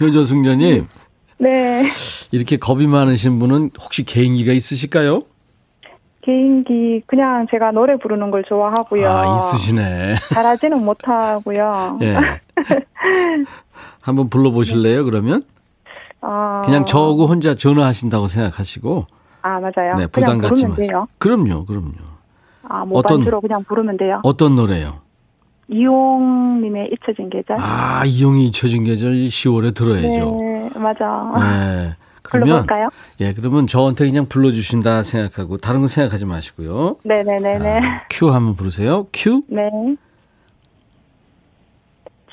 효조숙녀님 0.00 0.86
네. 1.38 1.82
이렇게 2.32 2.56
겁이 2.56 2.86
많으신 2.86 3.38
분은 3.38 3.70
혹시 3.80 4.04
개인기가 4.04 4.52
있으실까요? 4.52 5.22
개인기 6.22 7.02
그냥 7.06 7.46
제가 7.50 7.70
노래 7.72 7.96
부르는 7.98 8.30
걸 8.30 8.44
좋아하고요. 8.48 9.10
아 9.10 9.36
있으시네. 9.36 10.14
잘하지는 10.32 10.82
못하고요. 10.84 11.98
예. 12.02 12.16
한번 14.00 14.30
불러보실래요? 14.30 15.04
그러면 15.04 15.42
아, 16.22 16.62
그냥 16.64 16.84
저하고 16.84 17.26
혼자 17.26 17.54
전화하신다고 17.54 18.26
생각하시고 18.26 19.06
아 19.42 19.60
맞아요. 19.60 19.94
네 19.98 20.06
부담 20.06 20.40
갖지 20.40 20.66
마세요. 20.66 20.86
돼요. 20.88 21.06
그럼요, 21.18 21.66
그럼요. 21.66 21.90
아 22.66 22.84
어떤- 22.92 23.18
모반주로 23.18 23.40
그냥 23.42 23.62
부르면 23.64 23.98
돼요. 23.98 24.20
어떤 24.22 24.56
노래요? 24.56 25.00
이용님의 25.68 26.90
잊혀진 26.92 27.30
계절. 27.30 27.56
아 27.58 28.02
이용이 28.06 28.46
잊혀진 28.46 28.84
계절 28.84 29.12
10월에 29.12 29.74
들어야죠. 29.74 30.38
네, 30.40 30.70
맞아. 30.78 31.32
네. 31.38 31.96
그러면 32.22 32.48
불러볼까요? 32.48 32.88
예, 33.20 33.32
그러면 33.32 33.66
저한테 33.66 34.06
그냥 34.06 34.26
불러주신다 34.26 35.02
생각하고 35.02 35.56
다른 35.58 35.82
거 35.82 35.86
생각하지 35.86 36.24
마시고요. 36.24 36.96
네네네네. 37.04 37.80
자, 37.80 38.06
큐 38.10 38.30
한번 38.30 38.56
부르세요. 38.56 39.06
큐. 39.12 39.42
네. 39.48 39.70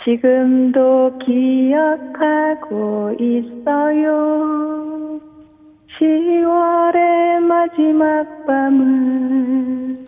지금도 0.03 1.19
기억하고 1.19 3.11
있어요. 3.19 5.19
10월의 5.99 7.39
마지막 7.41 8.45
밤을 8.47 9.99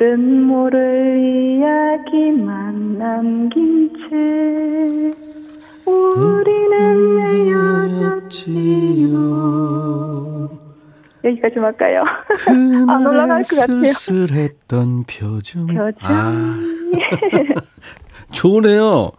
뜻모를 0.00 1.18
이야기만 1.60 2.96
남긴 2.98 3.90
채 3.92 4.16
우리는 5.84 7.20
헤어졌지요. 8.00 9.18
여기까지 11.22 11.58
할까요? 11.58 12.04
안 12.48 13.06
올라갈 13.06 13.42
것 13.42 13.60
같아요. 13.60 13.84
쓸쓸했던 13.84 15.04
표정. 15.04 15.66
표정. 15.66 15.92
아, 16.00 16.56
좋네요. 18.32 19.10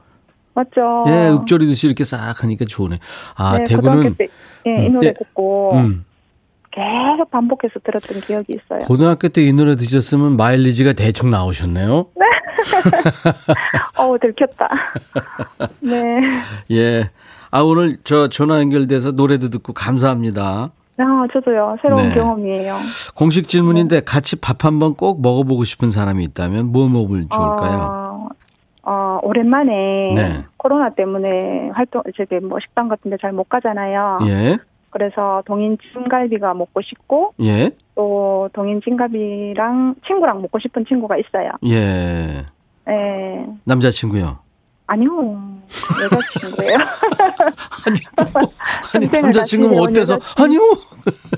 맞죠? 0.56 1.04
예, 1.06 1.30
읊조리듯이 1.30 1.86
이렇게 1.86 2.04
싹 2.04 2.44
하니까 2.44 2.66
좋네. 2.66 2.98
아, 3.36 3.60
네, 3.60 3.66
대구는 3.66 4.16
예, 4.66 4.84
이 4.84 4.88
음, 4.88 4.94
노래 4.94 5.10
예. 5.10 5.14
듣고 5.14 5.76
음, 5.76 6.06
계속 6.72 7.30
반복해서 7.32 7.80
들었던 7.84 8.22
기억이 8.22 8.54
있어요. 8.54 8.80
고등학교 8.86 9.28
때 9.30 9.42
이 9.42 9.52
노래 9.54 9.76
드셨으면 9.76 10.38
마일리지가 10.38 10.94
대충 10.94 11.30
나오셨네요. 11.32 12.08
어우, 13.98 14.18
들켰다. 14.20 14.68
네. 15.82 16.22
예. 16.72 17.10
아, 17.52 17.62
오늘 17.62 17.98
저 18.04 18.28
전화 18.30 18.60
연결돼서 18.60 19.12
노래도 19.12 19.50
듣고 19.50 19.74
감사합니다. 19.74 20.72
아, 20.98 21.28
저도요. 21.34 21.78
새로운 21.82 22.10
네. 22.10 22.16
경험이에요. 22.16 22.78
공식 23.16 23.48
질문인데 23.48 24.02
같이 24.02 24.40
밥 24.40 24.64
한번 24.66 24.94
꼭 24.94 25.22
먹어보고 25.22 25.64
싶은 25.64 25.92
사람이 25.92 26.24
있다면 26.26 26.68
뭐 26.72 26.88
먹으면 26.88 27.28
좋을까요? 27.30 27.80
어, 27.82 28.30
어, 28.84 29.20
오랜만에 29.24 30.14
네. 30.16 30.44
코로나 30.58 30.90
때문에 30.90 31.70
활동, 31.74 32.04
저기 32.16 32.36
뭐 32.46 32.60
식당 32.62 32.88
같은 32.88 33.10
데 33.10 33.18
잘 33.20 33.32
못 33.34 33.50
가잖아요. 33.50 34.20
예, 34.28 34.58
그래서 34.92 35.42
동인 35.46 35.78
찜갈비가 35.94 36.54
먹고 36.54 36.82
싶고 36.82 37.34
예, 37.42 37.72
또 37.96 38.50
동인 38.54 38.82
찜갈비랑 38.82 39.96
친구랑 40.06 40.42
먹고 40.42 40.60
싶은 40.60 40.86
친구가 40.86 41.18
있어요. 41.18 41.52
예. 41.66 42.46
예. 42.88 43.46
남자친구요. 43.64 44.40
아니요. 44.88 45.10
여자친구예요. 46.04 46.78
아니, 47.86 48.00
뭐, 48.34 48.42
아니 48.94 49.08
남자친구면 49.08 49.80
어때서? 49.80 50.16
여자친구. 50.16 50.44
아니요. 50.44 50.62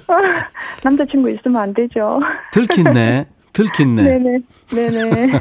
남자친구 0.83 1.29
있으면 1.29 1.61
안 1.61 1.73
되죠. 1.73 2.19
들켰네. 2.51 3.27
들켰네. 3.53 4.01
네네. 4.17 4.39
네네. 4.73 5.39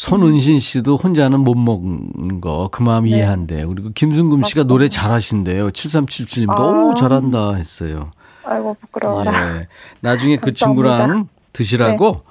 손은신 0.00 0.58
씨도 0.60 0.96
혼자는 0.96 1.40
못 1.40 1.54
먹는 1.56 2.40
거 2.40 2.68
그 2.72 2.82
마음 2.82 3.04
네. 3.04 3.10
이해한대요. 3.10 3.68
그리고 3.68 3.90
김승금 3.94 4.42
씨가 4.44 4.62
노래 4.64 4.88
잘하신대요. 4.88 5.70
7377님도 5.70 6.58
아. 6.58 6.62
오 6.62 6.94
잘한다 6.94 7.54
했어요. 7.54 8.10
아이고, 8.44 8.76
부끄러워라. 8.80 9.58
예. 9.58 9.68
나중에 10.00 10.36
그. 10.38 10.52
친구랑 10.52 11.28
드시라고 11.52 12.22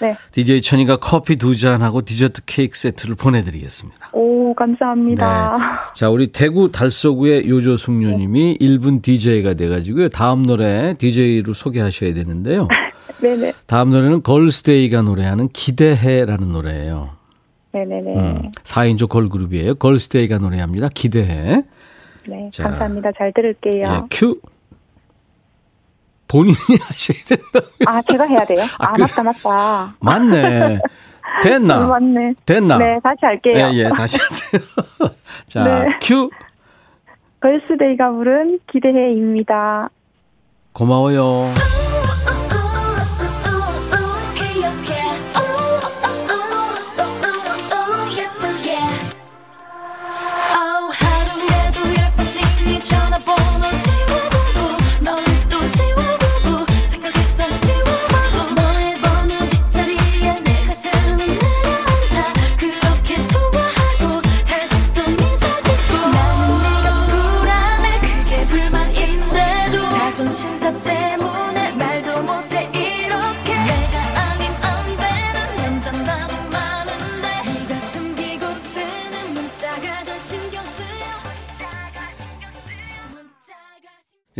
네. 0.00 0.16
DJ 0.32 0.62
천이가 0.62 0.96
커피 0.96 1.36
두 1.36 1.54
잔하고 1.56 2.02
디저트 2.02 2.42
케이크 2.46 2.76
세트를 2.76 3.14
보내드리겠습니다. 3.14 4.10
오, 4.12 4.52
감사합니다. 4.54 5.92
자, 5.94 6.10
우리 6.10 6.26
대구 6.28 6.72
달서구의 6.72 7.48
요조숙녀님이 7.48 8.58
1분 8.60 9.00
DJ가 9.02 9.54
돼가지고요. 9.54 10.08
다음 10.08 10.42
노래 10.42 10.94
DJ로 10.98 11.54
소개하셔야 11.54 12.14
되는데요. 12.14 12.66
네네. 13.20 13.52
다음 13.66 13.90
노래는 13.90 14.22
걸스데이가 14.22 15.02
노래하는 15.02 15.48
기대해라는 15.48 16.50
노래예요. 16.52 17.10
네네네. 17.72 18.14
음, 18.16 18.52
4인조 18.64 19.08
걸그룹이에요. 19.08 19.74
걸스데이가 19.76 20.38
노래합니다. 20.38 20.88
기대해. 20.94 21.62
네. 22.26 22.50
자. 22.52 22.64
감사합니다. 22.64 23.10
잘 23.16 23.32
들을게요. 23.32 23.84
예, 23.88 24.00
큐. 24.10 24.38
본인이 26.28 26.54
하셔야 26.80 27.18
된다. 27.26 27.60
아, 27.86 28.00
제가 28.10 28.24
해야 28.24 28.44
돼요? 28.46 28.62
아, 28.78 28.88
아, 28.88 28.92
그- 28.92 29.00
맞다, 29.02 29.22
맞다. 29.22 29.94
맞네. 30.00 30.78
됐나? 31.42 31.84
어, 31.84 31.88
맞네. 31.88 32.34
됐나? 32.46 32.78
네, 32.78 32.98
다시 33.02 33.18
할게요. 33.22 33.54
예, 33.56 33.70
예, 33.74 33.88
다시 33.88 34.18
하세요. 34.20 34.62
자, 35.48 35.64
네. 35.64 35.98
큐. 36.02 36.30
걸스데이가 37.40 38.10
부른 38.12 38.60
기대해입니다. 38.70 39.88
고마워요. 40.72 41.46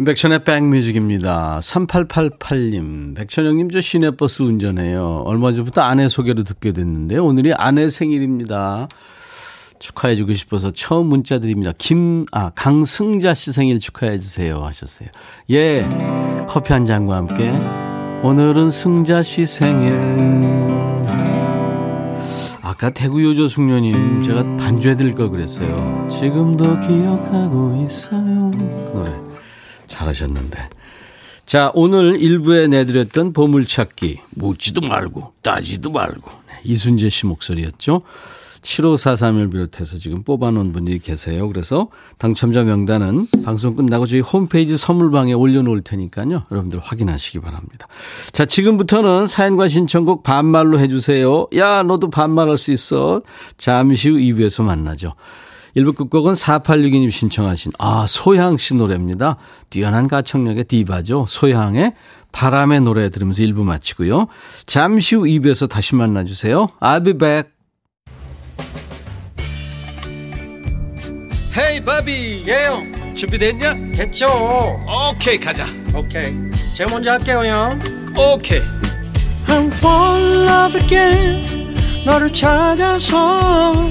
인백션의 0.03 0.43
백뮤직입니다. 0.43 1.61
3888님, 1.61 3.15
백천영님 3.17 3.71
저 3.71 3.81
시내버스 3.81 4.43
운전해요. 4.43 5.23
얼마 5.27 5.53
전부터 5.53 5.81
아내 5.81 6.09
소개로 6.09 6.43
듣게 6.43 6.73
됐는데 6.73 7.19
오늘이 7.19 7.53
아내 7.55 7.89
생일입니다. 7.89 8.89
축하해주고 9.79 10.35
싶어서 10.35 10.73
처음 10.73 11.07
문자 11.07 11.39
드립니다. 11.39 11.73
김, 11.79 12.27
아, 12.33 12.51
강승자 12.51 13.35
씨 13.35 13.53
생일 13.53 13.79
축하해주세요. 13.79 14.57
하셨어요. 14.57 15.09
예, 15.51 15.83
커피 16.49 16.73
한 16.73 16.85
잔과 16.85 17.17
함께 17.17 17.53
오늘은 18.23 18.71
승자 18.71 19.23
씨 19.23 19.47
생일. 19.47 19.93
아까 22.61 22.91
대구 22.91 23.23
요조 23.23 23.47
숙녀님 23.47 24.23
제가 24.25 24.43
반주해드릴 24.57 25.15
걸 25.15 25.31
그랬어요. 25.31 26.09
지금도 26.11 26.81
기억하고 26.81 27.85
있어요. 27.85 28.51
그 28.53 28.91
노래. 28.95 29.22
잘하셨는데. 30.03 30.69
자, 31.45 31.71
오늘 31.75 32.21
일부에 32.21 32.67
내드렸던 32.69 33.33
보물찾기. 33.33 34.21
묻지도 34.37 34.81
말고 34.81 35.33
따지도 35.43 35.91
말고 35.91 36.31
네, 36.49 36.61
이순재 36.65 37.09
씨 37.09 37.27
목소리였죠. 37.27 38.03
7543을 38.63 39.51
비롯해서 39.51 39.99
지금 39.99 40.23
뽑아놓은 40.23 40.73
분이 40.73 41.01
계세요. 41.01 41.49
그래서 41.49 41.89
당첨자 42.19 42.63
명단은 42.63 43.27
방송 43.45 43.75
끝나고 43.75 44.07
저희 44.07 44.21
홈페이지 44.21 44.77
선물방에 44.77 45.33
올려놓을 45.33 45.83
테니까요. 45.83 46.45
여러분들 46.49 46.79
확인하시기 46.79 47.41
바랍니다. 47.41 47.89
자, 48.31 48.45
지금부터는 48.45 49.27
사연과 49.27 49.67
신청곡 49.67 50.23
반말로 50.23 50.79
해주세요. 50.79 51.49
야, 51.57 51.83
너도 51.83 52.09
반말할 52.09 52.57
수 52.57 52.71
있어. 52.71 53.23
잠시 53.59 54.11
후 54.11 54.17
2부에서 54.17 54.63
만나죠. 54.63 55.11
1부 55.77 55.97
끝곡은 55.97 56.35
4862님 56.35 57.11
신청하신, 57.11 57.73
아, 57.79 58.07
소향 58.07 58.57
씨 58.59 58.75
노래입니다. 58.75 59.39
뛰어난 59.71 60.07
가창력의 60.09 60.65
디바죠. 60.65 61.27
소향의 61.29 61.95
바람의 62.33 62.81
노래 62.83 63.09
들으면서 63.11 63.43
1부 63.43 63.63
마치고요. 63.63 64.27
잠시 64.67 65.17
후 65.17 65.23
2부에서 65.23 65.69
다시 65.69 65.95
만나주세요. 65.95 66.69
I'll 66.81 67.05
be 67.05 67.13
back. 67.15 67.51
헤이 71.57 71.85
바비 71.85 72.45
예요 72.49 72.83
준비됐냐? 73.15 73.75
됐죠 73.95 74.27
오케이 75.11 75.39
가자 75.39 75.67
오케이 75.95 76.33
제가 76.75 76.91
먼저 76.91 77.11
할게요 77.13 77.43
형 77.45 77.79
오케이 78.17 78.63
I'm 79.47 79.67
fall 79.67 80.23
in 80.23 80.49
love 80.49 80.81
again 80.81 81.77
너를 82.07 82.33
찾아서 82.33 83.91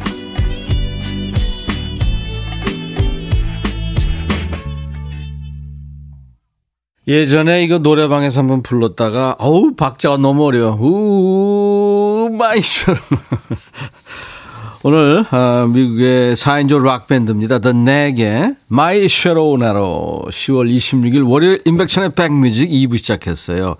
예전에 7.07 7.63
이거 7.63 7.79
노래방에서 7.79 8.41
한번 8.41 8.61
불렀다가 8.61 9.35
어우 9.39 9.75
박자가 9.75 10.17
너무 10.17 10.45
어려워 10.45 10.75
우 10.79 12.29
My 12.29 12.55
Sha 12.55 12.93
오늘 14.83 15.23
어, 15.31 15.67
미국의 15.67 16.35
4인조 16.35 16.83
락밴드입니다. 16.83 17.59
The 17.59 17.77
Knack의 17.77 18.55
My 18.71 19.03
Sharona 19.05 20.25
10월 20.29 20.75
26일 20.75 21.29
월요일 21.29 21.61
임백천의 21.65 22.15
백뮤직 22.15 22.69
2부 22.69 22.97
시작했어요. 22.97 23.75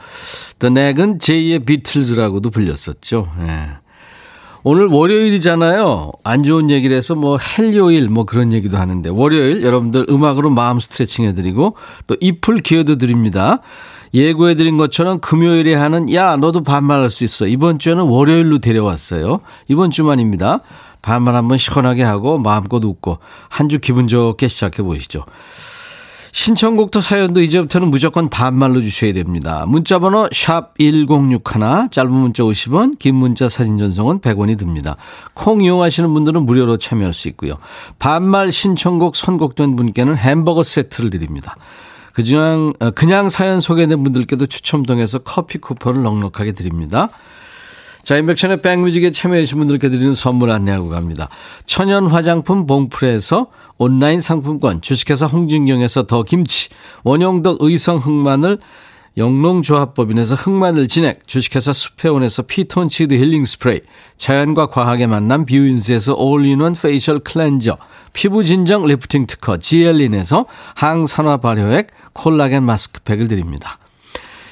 The 0.60 0.72
Knack은 0.72 1.18
제2의 1.18 1.66
비틀즈라고도 1.66 2.52
불렸었죠. 2.52 3.32
예. 3.42 3.82
오늘 4.64 4.86
월요일이잖아요. 4.88 6.12
안 6.24 6.44
좋은 6.44 6.70
얘기를 6.70 6.96
해서 6.96 7.16
뭐 7.16 7.38
헬요일 7.38 8.10
뭐 8.10 8.26
그런 8.26 8.54
얘기도 8.54 8.78
하는데 8.78 9.10
월요일 9.10 9.64
여러분들 9.64 10.06
음악으로 10.10 10.52
마음 10.52 10.80
스트레칭 10.80 11.26
해드리고 11.26 11.76
또 12.06 12.16
잎을 12.20 12.60
기어도 12.60 12.98
드립니다. 12.98 13.60
예고해드린 14.14 14.78
것처럼 14.78 15.20
금요일에 15.20 15.74
하는 15.74 16.14
야 16.14 16.36
너도 16.36 16.62
반말할 16.64 17.10
수 17.10 17.24
있어. 17.24 17.48
이번 17.48 17.80
주에는 17.80 18.04
월요일로 18.04 18.60
데려왔어요. 18.60 19.38
이번 19.68 19.90
주만입니다. 19.90 20.60
반말 21.02 21.34
한번 21.36 21.58
시원하게 21.58 22.04
하고 22.04 22.38
마음껏 22.38 22.84
웃고 22.84 23.18
한 23.50 23.68
주 23.68 23.80
기분 23.80 24.08
좋게 24.08 24.48
시작해 24.48 24.84
보시죠. 24.84 25.24
신청곡도 26.42 27.02
사연도 27.02 27.40
이제부터는 27.44 27.92
무조건 27.92 28.28
반말로 28.28 28.82
주셔야 28.82 29.14
됩니다. 29.14 29.64
문자번호 29.68 30.28
샵 30.34 30.74
1061, 30.80 31.90
짧은 31.92 32.12
문자 32.12 32.42
50원, 32.42 32.98
긴 32.98 33.14
문자 33.14 33.48
사진 33.48 33.78
전송은 33.78 34.22
100원이 34.22 34.58
듭니다. 34.58 34.96
콩 35.36 35.62
이용하시는 35.62 36.12
분들은 36.12 36.44
무료로 36.48 36.78
참여할 36.78 37.14
수 37.14 37.28
있고요. 37.28 37.54
반말 38.00 38.52
신청곡 38.52 39.16
선곡된 39.16 39.76
분께는 39.76 40.18
햄버거 40.18 40.64
세트를 40.64 41.12
드립니다. 41.12 41.58
그냥, 42.14 42.74
그냥 42.96 43.30
사연 43.30 43.62
소개된 43.62 44.02
분들께도 44.04 44.48
추첨 44.48 44.82
통해서 44.82 45.20
커피 45.20 45.60
쿠폰을 45.60 46.02
넉넉하게 46.02 46.54
드립니다. 46.54 47.10
자, 48.02 48.18
인백션의 48.18 48.64
백뮤직에 48.64 49.12
참여해주신 49.12 49.60
분들께 49.60 49.90
드리는 49.90 50.12
선물 50.16 50.50
안내하고 50.50 50.90
갑니다. 50.90 51.30
천연 51.68 52.08
화장품 52.08 52.66
봉프레에서 52.66 53.46
온라인 53.84 54.22
상품권, 54.22 54.80
주식회사 54.80 55.26
홍진경에서 55.26 56.06
더 56.06 56.22
김치, 56.22 56.70
원용덕 57.04 57.58
의성 57.62 57.98
흑마늘, 57.98 58.60
영농조합법인에서 59.18 60.36
흑마늘 60.36 60.88
진액, 60.88 61.26
주식회사 61.26 61.74
수페온에서 61.74 62.44
피톤치드 62.44 63.16
힐링 63.16 63.44
스프레이, 63.44 63.80
자연과 64.18 64.68
과학의 64.68 65.08
만남 65.08 65.48
뷰인스에서 65.48 66.14
all-in-one 66.14 66.74
facial 66.74 67.22
cleanser, 67.22 67.80
피부 68.14 68.44
진정 68.44 68.86
리프팅 68.86 69.26
특허 69.26 69.58
지엘린에서 69.58 70.46
항산화 70.76 71.38
발효액 71.38 71.88
콜라겐 72.14 72.62
마스크팩을 72.62 73.30
드립니다. 73.30 73.80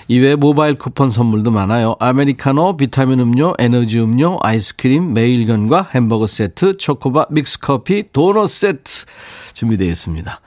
이외에 0.09 0.35
모바일 0.35 0.73
쿠폰 0.73 1.11
선물도 1.11 1.51
많아요. 1.51 1.95
아메리카노, 1.99 2.77
비타민 2.77 3.19
음료, 3.19 3.53
에너지 3.59 3.99
음료, 3.99 4.39
아이스크림, 4.41 5.13
매일견과 5.13 5.89
햄버거 5.93 6.25
세트, 6.25 6.77
초코바, 6.77 7.27
믹스커피, 7.29 8.05
도넛 8.11 8.49
세트 8.49 9.05
준비되어 9.53 9.87
있습니다. 9.87 10.41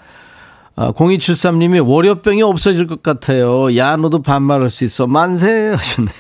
아, 0.75 0.93
0273님이 0.93 1.87
월요병이 1.87 2.43
없어질 2.43 2.89
것 2.89 3.05
같아요. 3.05 3.77
야, 3.77 3.95
너도 3.97 4.21
반말할 4.21 4.69
수 4.69 4.83
있어. 4.83 5.07
만세! 5.07 5.69
하셨네요. 5.77 6.13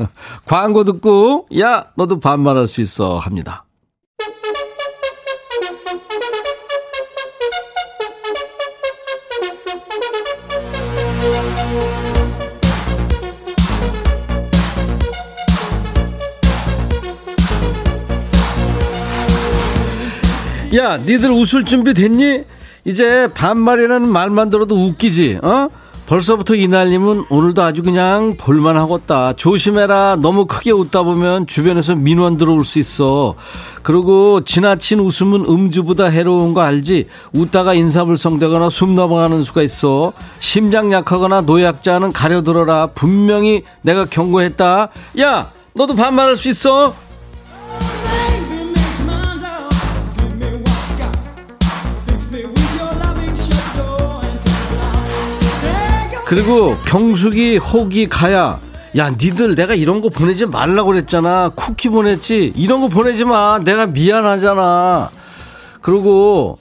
광고 0.46 0.84
듣고, 0.84 1.48
야, 1.58 1.88
너도 1.96 2.18
반말할 2.18 2.66
수 2.66 2.80
있어. 2.80 3.18
합니다. 3.18 3.65
야, 20.74 20.96
니들 20.96 21.30
웃을 21.30 21.64
준비 21.64 21.94
됐니? 21.94 22.42
이제 22.84 23.28
반말이라는 23.34 24.08
말만 24.08 24.50
들어도 24.50 24.76
웃기지, 24.76 25.38
어? 25.42 25.68
벌써부터 26.06 26.54
이날님은 26.54 27.24
오늘도 27.30 27.62
아주 27.64 27.82
그냥 27.82 28.36
볼만하겠다. 28.36 29.32
조심해라. 29.32 30.16
너무 30.20 30.46
크게 30.46 30.70
웃다 30.70 31.02
보면 31.02 31.48
주변에서 31.48 31.96
민원 31.96 32.36
들어올 32.36 32.64
수 32.64 32.78
있어. 32.78 33.34
그리고 33.82 34.40
지나친 34.44 35.00
웃음은 35.00 35.46
음주보다 35.48 36.04
해로운 36.04 36.54
거 36.54 36.60
알지? 36.60 37.08
웃다가 37.32 37.74
인사불성되거나 37.74 38.70
숨 38.70 38.94
넘어가는 38.94 39.42
수가 39.42 39.62
있어. 39.62 40.12
심장 40.38 40.92
약하거나 40.92 41.40
노약자는 41.40 42.12
가려들어라. 42.12 42.90
분명히 42.94 43.64
내가 43.82 44.04
경고했다. 44.04 44.90
야, 45.18 45.50
너도 45.74 45.96
반말할 45.96 46.36
수 46.36 46.48
있어. 46.50 46.94
그리고 56.26 56.74
경숙이, 56.86 57.58
혹이, 57.58 58.08
가야 58.08 58.60
야, 58.96 59.10
니들 59.10 59.54
내가 59.54 59.74
이런 59.74 60.00
거 60.00 60.08
보내지 60.08 60.46
말라고 60.46 60.90
그랬잖아. 60.90 61.50
쿠키 61.54 61.88
보냈지. 61.88 62.52
이런 62.56 62.80
거 62.80 62.88
보내지 62.88 63.24
마. 63.24 63.60
내가 63.62 63.86
미안하잖아. 63.86 65.10
그리고 65.80 66.58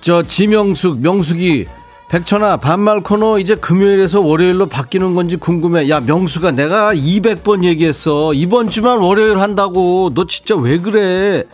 저 0.00 0.22
지명숙, 0.22 1.00
명숙이 1.00 1.66
백천아 2.10 2.58
반말 2.58 3.00
코너 3.00 3.38
이제 3.38 3.54
금요일에서 3.54 4.20
월요일로 4.20 4.66
바뀌는 4.66 5.14
건지 5.14 5.36
궁금해. 5.36 5.88
야 5.90 6.00
명수가 6.00 6.52
내가 6.52 6.94
200번 6.94 7.64
얘기했어. 7.64 8.32
이번 8.32 8.70
주만 8.70 8.98
월요일 8.98 9.38
한다고. 9.38 10.12
너 10.14 10.26
진짜 10.26 10.54
왜 10.54 10.78
그래? 10.78 11.44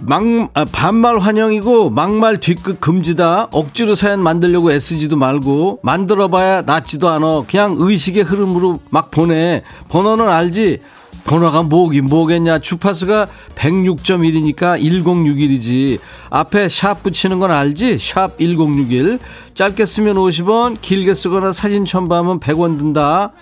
막 0.00 0.22
아, 0.54 0.64
반말 0.64 1.18
환영이고 1.18 1.90
막말 1.90 2.40
뒷끝 2.40 2.80
금지다. 2.80 3.48
억지로 3.52 3.94
사연 3.94 4.22
만들려고 4.22 4.70
애쓰지도 4.70 5.16
말고 5.16 5.80
만들어봐야 5.82 6.62
낫지도 6.62 7.08
않아. 7.08 7.44
그냥 7.48 7.76
의식의 7.78 8.24
흐름으로 8.24 8.80
막 8.90 9.10
보내. 9.10 9.62
번호는 9.88 10.28
알지? 10.28 10.80
번호가 11.24 11.62
뭐긴 11.62 12.06
뭐겠냐. 12.06 12.58
주파수가 12.58 13.28
106.1이니까 13.54 14.80
1061이지. 14.80 15.98
앞에 16.28 16.68
샵 16.68 17.02
붙이는 17.02 17.38
건 17.38 17.50
알지? 17.50 17.98
샵 17.98 18.38
1061. 18.38 19.18
짧게 19.54 19.86
쓰면 19.86 20.16
50원, 20.16 20.76
길게 20.80 21.14
쓰거나 21.14 21.52
사진 21.52 21.86
첨부하면 21.86 22.40
100원 22.40 22.78
든다. 22.78 23.32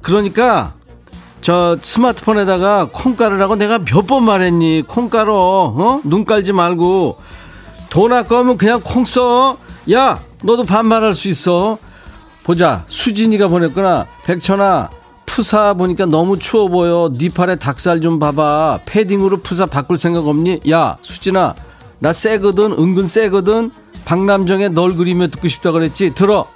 그러니까 0.00 0.74
저 1.40 1.76
스마트폰에다가 1.80 2.88
콩 2.92 3.16
깔으라고 3.16 3.56
내가 3.56 3.78
몇 3.78 4.06
번 4.06 4.24
말했니? 4.24 4.84
콩 4.86 5.08
깔어. 5.08 5.32
어? 5.34 6.00
눈 6.04 6.24
깔지 6.24 6.52
말고. 6.52 7.18
돈 7.90 8.12
아까우면 8.12 8.56
그냥 8.56 8.80
콩 8.82 9.04
써. 9.04 9.56
야, 9.92 10.22
너도 10.42 10.64
반말할 10.64 11.14
수 11.14 11.28
있어. 11.28 11.78
보자. 12.44 12.84
수진이가 12.86 13.48
보냈구나. 13.48 14.06
백천아, 14.24 14.88
푸사 15.26 15.74
보니까 15.74 16.06
너무 16.06 16.38
추워 16.38 16.68
보여. 16.68 17.10
네 17.16 17.28
팔에 17.28 17.56
닭살 17.56 18.00
좀 18.00 18.18
봐봐. 18.18 18.80
패딩으로 18.86 19.38
푸사 19.38 19.66
바꿀 19.66 19.98
생각 19.98 20.26
없니? 20.26 20.60
야, 20.70 20.96
수진아, 21.02 21.54
나 21.98 22.12
쎄거든. 22.12 22.72
은근 22.72 23.06
쎄거든. 23.06 23.70
박남정의 24.04 24.70
널 24.70 24.94
그리며 24.96 25.28
듣고 25.28 25.48
싶다 25.48 25.70
그랬지. 25.72 26.14
들어. 26.14 26.46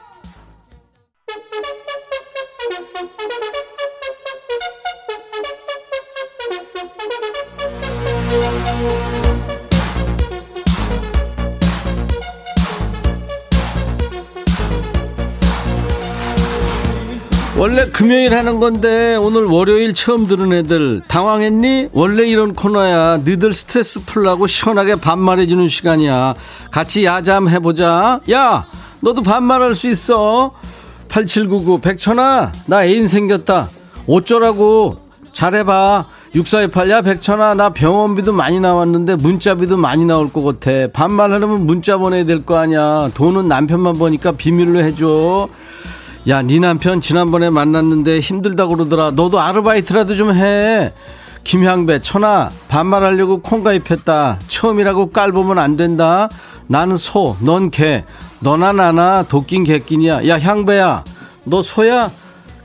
원래 17.62 17.86
금요일 17.86 18.34
하는 18.34 18.58
건데 18.58 19.14
오늘 19.14 19.44
월요일 19.44 19.94
처음 19.94 20.26
들은 20.26 20.52
애들 20.52 21.00
당황했니? 21.06 21.90
원래 21.92 22.26
이런 22.26 22.54
코너야. 22.54 23.18
너들 23.18 23.54
스트레스 23.54 24.04
풀라고 24.04 24.48
시원하게 24.48 24.96
반말해주는 24.96 25.68
시간이야. 25.68 26.34
같이 26.72 27.04
야잠 27.04 27.48
해보자. 27.48 28.18
야, 28.32 28.66
너도 28.98 29.22
반말할 29.22 29.76
수 29.76 29.88
있어. 29.88 30.50
8799 31.06 31.80
백천아, 31.82 32.50
나 32.66 32.84
애인 32.84 33.06
생겼다. 33.06 33.70
어쩌라고? 34.08 34.98
잘해봐. 35.30 36.06
6428, 36.34 36.90
야, 36.90 37.00
백천아, 37.00 37.54
나 37.54 37.68
병원비도 37.68 38.32
많이 38.32 38.58
나왔는데 38.58 39.14
문자비도 39.14 39.76
많이 39.76 40.04
나올 40.04 40.32
것 40.32 40.42
같아. 40.42 40.88
반말하려면 40.92 41.64
문자 41.64 41.96
보내야 41.96 42.24
될 42.24 42.42
거 42.44 42.56
아니야. 42.58 43.12
돈은 43.14 43.46
남편만 43.46 43.92
버니까 43.94 44.32
비밀로 44.32 44.80
해줘. 44.80 45.48
야, 46.28 46.40
네 46.40 46.60
남편 46.60 47.00
지난번에 47.00 47.50
만났는데 47.50 48.20
힘들다 48.20 48.66
그러더라. 48.66 49.10
너도 49.12 49.40
아르바이트라도 49.40 50.14
좀 50.14 50.32
해. 50.34 50.92
김향배, 51.42 52.00
천아, 52.02 52.50
반말하려고 52.68 53.40
콩 53.42 53.64
가입했다. 53.64 54.38
처음이라고 54.46 55.10
깔보면 55.10 55.58
안 55.58 55.76
된다. 55.76 56.28
나는 56.68 56.96
소, 56.96 57.36
넌 57.40 57.70
개. 57.70 58.04
너나 58.38 58.72
나나 58.72 59.24
도끼인 59.24 59.64
개끼니야. 59.64 60.28
야, 60.28 60.38
향배야, 60.38 61.02
너 61.44 61.62
소야? 61.62 62.12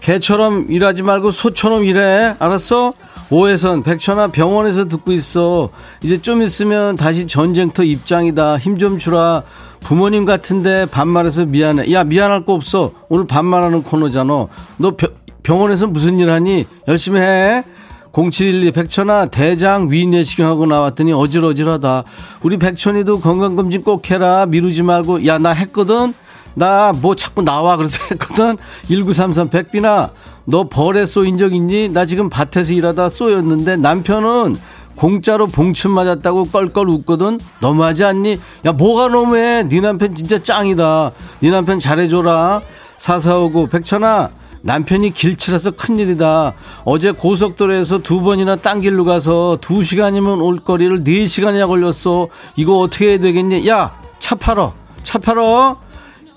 개처럼 0.01 0.67
일하지 0.69 1.01
말고 1.01 1.31
소처럼 1.31 1.83
일해. 1.83 2.35
알았어? 2.37 2.93
오해선, 3.31 3.81
백천아 3.83 4.27
병원에서 4.27 4.85
듣고 4.85 5.11
있어. 5.13 5.69
이제 6.03 6.21
좀 6.21 6.43
있으면 6.43 6.95
다시 6.95 7.25
전쟁터 7.25 7.83
입장이다. 7.83 8.57
힘 8.59 8.77
좀 8.77 8.99
주라. 8.99 9.41
부모님 9.81 10.25
같은데 10.25 10.85
반말해서 10.85 11.45
미안해. 11.45 11.91
야, 11.93 12.03
미안할 12.03 12.45
거 12.45 12.53
없어. 12.53 12.91
오늘 13.09 13.25
반말하는 13.27 13.83
코너잖아. 13.83 14.47
너 14.77 14.95
병- 14.97 15.11
병원에서 15.43 15.87
무슨 15.87 16.19
일 16.19 16.29
하니? 16.29 16.65
열심히 16.87 17.21
해. 17.21 17.63
0712 18.11 18.71
백천아 18.71 19.27
대장 19.27 19.91
위 19.91 20.07
내시경하고 20.07 20.65
나왔더니 20.65 21.13
어질어질하다. 21.13 22.03
우리 22.41 22.57
백천이도 22.57 23.19
건강검진 23.21 23.83
꼭 23.83 24.09
해라. 24.09 24.45
미루지 24.47 24.81
말고. 24.81 25.25
야, 25.27 25.37
나 25.37 25.51
했거든? 25.51 26.13
나 26.55 26.91
뭐 26.91 27.15
자꾸 27.15 27.43
나와 27.43 27.77
그래서 27.77 27.99
했거든 28.11 28.57
1933 28.87 29.49
백빈아 29.49 30.09
너 30.45 30.67
벌에 30.67 31.05
쏘인 31.05 31.37
적 31.37 31.53
있니? 31.53 31.89
나 31.89 32.05
지금 32.07 32.29
밭에서 32.31 32.73
일하다 32.73 33.09
쏘였는데 33.09 33.77
남편은 33.77 34.55
공짜로 34.97 35.47
봉침 35.47 35.91
맞았다고 35.91 36.45
껄껄 36.45 36.89
웃거든 36.89 37.39
너무하지 37.61 38.03
않니? 38.03 38.37
야 38.65 38.71
뭐가 38.73 39.07
너무해 39.07 39.63
네 39.63 39.79
남편 39.79 40.13
진짜 40.15 40.41
짱이다 40.41 41.11
네 41.39 41.49
남편 41.51 41.79
잘해줘라 41.79 42.61
사사오고 42.97 43.67
백천아 43.67 44.31
남편이 44.63 45.13
길치라서 45.13 45.71
큰일이다. 45.71 46.53
어제 46.83 47.11
고속도로에서 47.11 47.99
두 47.99 48.21
번이나 48.21 48.57
딴 48.57 48.81
길로 48.81 49.05
가서 49.05 49.57
두 49.61 49.81
시간이면 49.83 50.41
올 50.41 50.59
거리를 50.59 51.03
네 51.05 51.25
시간이나 51.25 51.67
걸렸어. 51.67 52.27
이거 52.57 52.79
어떻게 52.79 53.11
해야 53.11 53.17
되겠니? 53.19 53.65
야, 53.69 53.91
차 54.19 54.35
팔어. 54.35 54.73
차 55.03 55.19
팔어. 55.19 55.77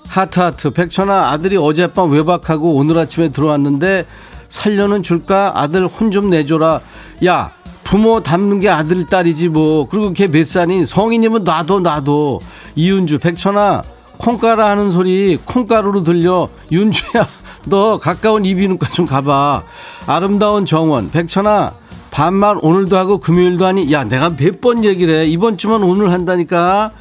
하트하트. 0.07 0.69
백천아, 0.69 1.31
아들이 1.31 1.57
어젯밤 1.57 2.11
외박하고 2.11 2.75
오늘 2.75 2.99
아침에 2.99 3.29
들어왔는데 3.29 4.05
살려는 4.47 5.03
줄까? 5.03 5.51
아들 5.55 5.87
혼 5.87 6.11
좀 6.11 6.29
내줘라. 6.29 6.79
야, 7.25 7.51
부모 7.91 8.21
닮는 8.21 8.61
게 8.61 8.69
아들, 8.69 9.05
딸이지 9.05 9.49
뭐. 9.49 9.85
그리고 9.89 10.13
걔 10.13 10.25
몇 10.27 10.45
살이 10.45 10.85
성인이면 10.85 11.43
놔둬, 11.43 11.81
놔둬. 11.81 12.39
이윤주, 12.77 13.19
백천아, 13.19 13.83
콩가루 14.17 14.63
하는 14.63 14.89
소리 14.89 15.37
콩가루로 15.43 16.03
들려. 16.03 16.47
윤주야, 16.71 17.27
너 17.67 17.97
가까운 17.97 18.45
이비인후과 18.45 18.87
좀 18.91 19.05
가봐. 19.05 19.61
아름다운 20.07 20.65
정원, 20.65 21.11
백천아, 21.11 21.73
반말 22.11 22.55
오늘도 22.61 22.95
하고 22.95 23.17
금요일도 23.19 23.65
하니, 23.65 23.91
야, 23.91 24.05
내가 24.05 24.29
몇 24.37 24.61
번 24.61 24.85
얘기를 24.85 25.13
해. 25.13 25.25
이번 25.25 25.57
주만 25.57 25.83
오늘 25.83 26.13
한다니까. 26.13 26.91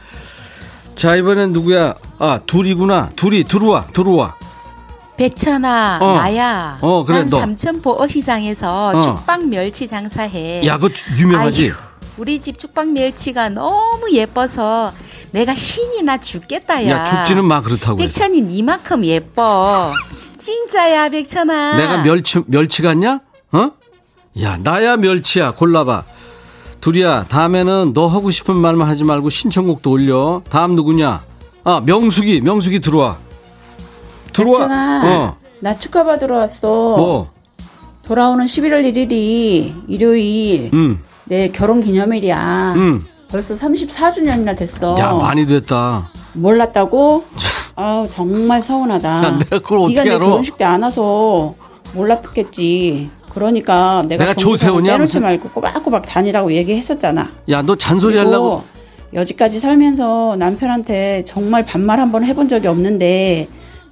자, 0.96 1.14
이번엔 1.14 1.52
누구야? 1.52 1.94
아, 2.18 2.40
둘이구나. 2.46 3.10
둘이, 3.14 3.44
들어와, 3.44 3.84
들어와. 3.92 4.34
백천아 5.24 5.98
어. 6.00 6.12
나야. 6.14 6.78
어, 6.80 7.04
그래, 7.04 7.18
난 7.18 7.28
너. 7.28 7.40
삼천포 7.40 8.00
어시장에서 8.00 8.88
어. 8.88 8.98
죽박 9.00 9.46
멸치 9.48 9.86
장사해. 9.86 10.64
야, 10.66 10.78
그거 10.78 10.88
유명하지? 11.18 11.72
아휴, 11.72 11.76
우리 12.16 12.40
집 12.40 12.56
죽박 12.56 12.88
멸치가 12.92 13.50
너무 13.50 14.10
예뻐서 14.12 14.94
내가 15.32 15.54
신이 15.54 16.04
나 16.04 16.16
죽겠다 16.16 16.86
야. 16.86 17.00
야, 17.00 17.04
죽지는 17.04 17.44
마, 17.44 17.60
그렇다고. 17.60 17.98
백천이 17.98 18.40
니만큼 18.40 19.04
예뻐. 19.04 19.92
진짜야 20.38 21.10
백천아. 21.10 21.76
내가 21.76 22.02
멸치, 22.02 22.40
멸치 22.46 22.80
같냐? 22.80 23.20
어? 23.52 23.72
야, 24.40 24.56
나야 24.56 24.96
멸치야. 24.96 25.50
골라봐. 25.50 26.02
둘이야, 26.80 27.26
다음에는 27.28 27.92
너 27.92 28.06
하고 28.06 28.30
싶은 28.30 28.56
말만 28.56 28.88
하지 28.88 29.04
말고 29.04 29.28
신청곡도 29.28 29.90
올려. 29.90 30.40
다음 30.48 30.76
누구냐? 30.76 31.22
아, 31.64 31.82
명숙이, 31.84 32.40
명숙이 32.40 32.80
들어와. 32.80 33.18
들어와. 34.32 35.00
어, 35.04 35.36
나 35.60 35.78
축하 35.78 36.04
받으러 36.04 36.36
왔어. 36.38 36.68
뭐, 36.96 37.30
돌아오는 38.04 38.44
11월 38.44 38.82
1일이 38.92 39.72
일요일 39.88 40.70
음, 40.72 41.00
내 41.26 41.48
결혼 41.48 41.80
기념일이야. 41.80 42.74
음. 42.76 43.04
벌써 43.30 43.54
34주년이나 43.54 44.56
됐어. 44.56 44.96
야, 44.98 45.12
많이 45.12 45.46
됐다. 45.46 46.08
몰랐다고? 46.32 47.24
아 47.76 48.04
정말 48.10 48.60
서운하다. 48.60 49.08
야, 49.24 49.30
내가 49.38 49.58
그걸 49.60 49.78
어떻게 49.80 49.94
네가 49.94 50.04
내 50.04 50.10
알아? 50.16 50.24
결혼식 50.26 50.56
때 50.56 50.64
안 50.64 50.82
와서 50.82 51.54
몰랐겠지. 51.94 53.10
그러니까 53.30 54.02
내가, 54.08 54.24
내가 54.24 54.34
조세호냐, 54.34 54.92
빼놓지 54.92 55.02
무슨? 55.18 55.22
말고 55.22 55.50
꼬박꼬박 55.50 56.04
다니라고 56.04 56.52
얘기했었잖아. 56.52 57.30
야, 57.50 57.62
너 57.62 57.76
잔소리 57.76 58.16
하려고. 58.18 58.64
여지까지 59.14 59.58
살면서 59.60 60.36
남편한테 60.38 61.22
정말 61.24 61.64
반말 61.64 62.00
한 62.00 62.10
번 62.12 62.24
해본 62.24 62.48
적이 62.48 62.66
없는데 62.68 63.48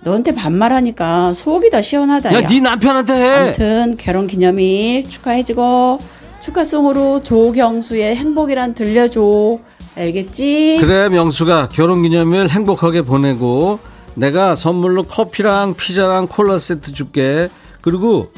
너한테 0.09 0.35
반말하니까 0.35 1.35
속이 1.35 1.71
더 1.71 1.83
시원하다. 1.83 2.33
야, 2.35 2.47
네 2.47 2.61
남편한테 2.61 3.13
해. 3.13 3.29
아무튼 3.29 3.97
결혼 3.99 4.27
기념일 4.27 5.07
축하해주고 5.07 5.99
축하송으로 6.41 7.23
조경수의 7.23 8.17
행복이란 8.17 8.75
들려줘. 8.75 9.59
알겠지? 9.97 10.79
그래, 10.81 11.09
명수가 11.09 11.71
결혼 11.71 12.03
기념일 12.03 12.49
행복하게 12.49 13.03
보내고, 13.03 13.81
내가 14.15 14.55
선물로 14.55 15.03
커피랑 15.05 15.75
피자랑 15.75 16.29
콜라 16.29 16.59
세트 16.59 16.93
줄게. 16.93 17.49
그리고 17.81 18.31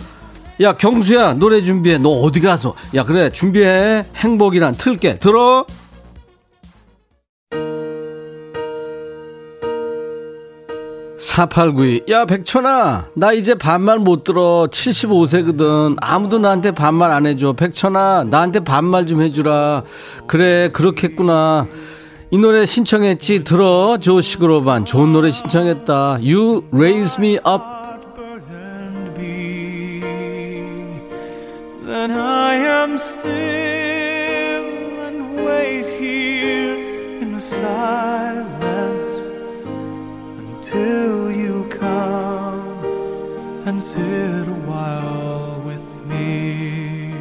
야 0.61 0.76
경수야 0.76 1.35
노래 1.35 1.62
준비해 1.62 1.98
너 1.98 2.11
어디 2.11 2.40
가서 2.40 2.74
야 2.94 3.04
그래 3.04 3.30
준비해 3.30 4.04
행복이란 4.14 4.74
틀게 4.74 5.18
들어 5.18 5.64
4892. 11.20 12.04
야, 12.09 12.24
백천아. 12.24 13.09
나 13.14 13.33
이제 13.33 13.54
반말 13.54 13.98
못 13.98 14.24
들어. 14.24 14.68
75세거든. 14.70 15.96
아무도 16.00 16.38
나한테 16.38 16.70
반말 16.70 17.11
안 17.11 17.26
해줘. 17.26 17.52
백천아, 17.52 18.24
나한테 18.30 18.61
반말 18.61 19.06
좀 19.06 19.20
해주라. 19.20 19.83
그래, 20.26 20.70
그렇겠구나. 20.72 21.68
이 22.30 22.38
노래 22.38 22.64
신청했지. 22.64 23.44
들어. 23.44 23.98
조식으로반. 24.00 24.87
좋은 24.87 25.12
노래 25.12 25.30
신청했다. 25.30 26.20
You 26.22 26.62
raise 26.72 27.16
me 27.18 27.35
up. 27.46 27.80
And 43.70 43.80
sit 43.80 44.48
a 44.48 44.59
while 44.66 45.62
with 45.64 45.88
me. 46.04 47.14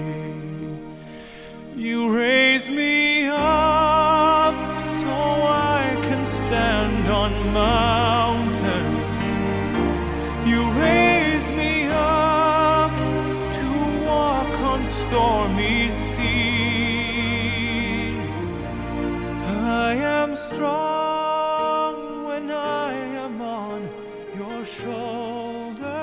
You 1.76 2.12
raise 2.12 2.68
me 2.68 3.28
up 3.28 4.56
so 5.00 5.14
I 5.78 5.96
can 6.08 6.26
stand 6.26 7.08
on 7.08 7.32
mountains. 7.54 9.06
You 10.50 10.62
raise 10.72 11.52
me 11.52 11.86
up 11.86 12.94
to 13.60 13.68
walk 14.10 14.54
on 14.72 14.82
stormy 15.04 15.92
seas. 16.08 16.18
I 19.86 19.94
am 20.18 20.36
strong 20.36 21.94
when 22.26 22.50
I 22.50 22.94
am 23.26 23.40
on 23.40 23.88
your 24.36 24.66
shoulders. 24.66 25.99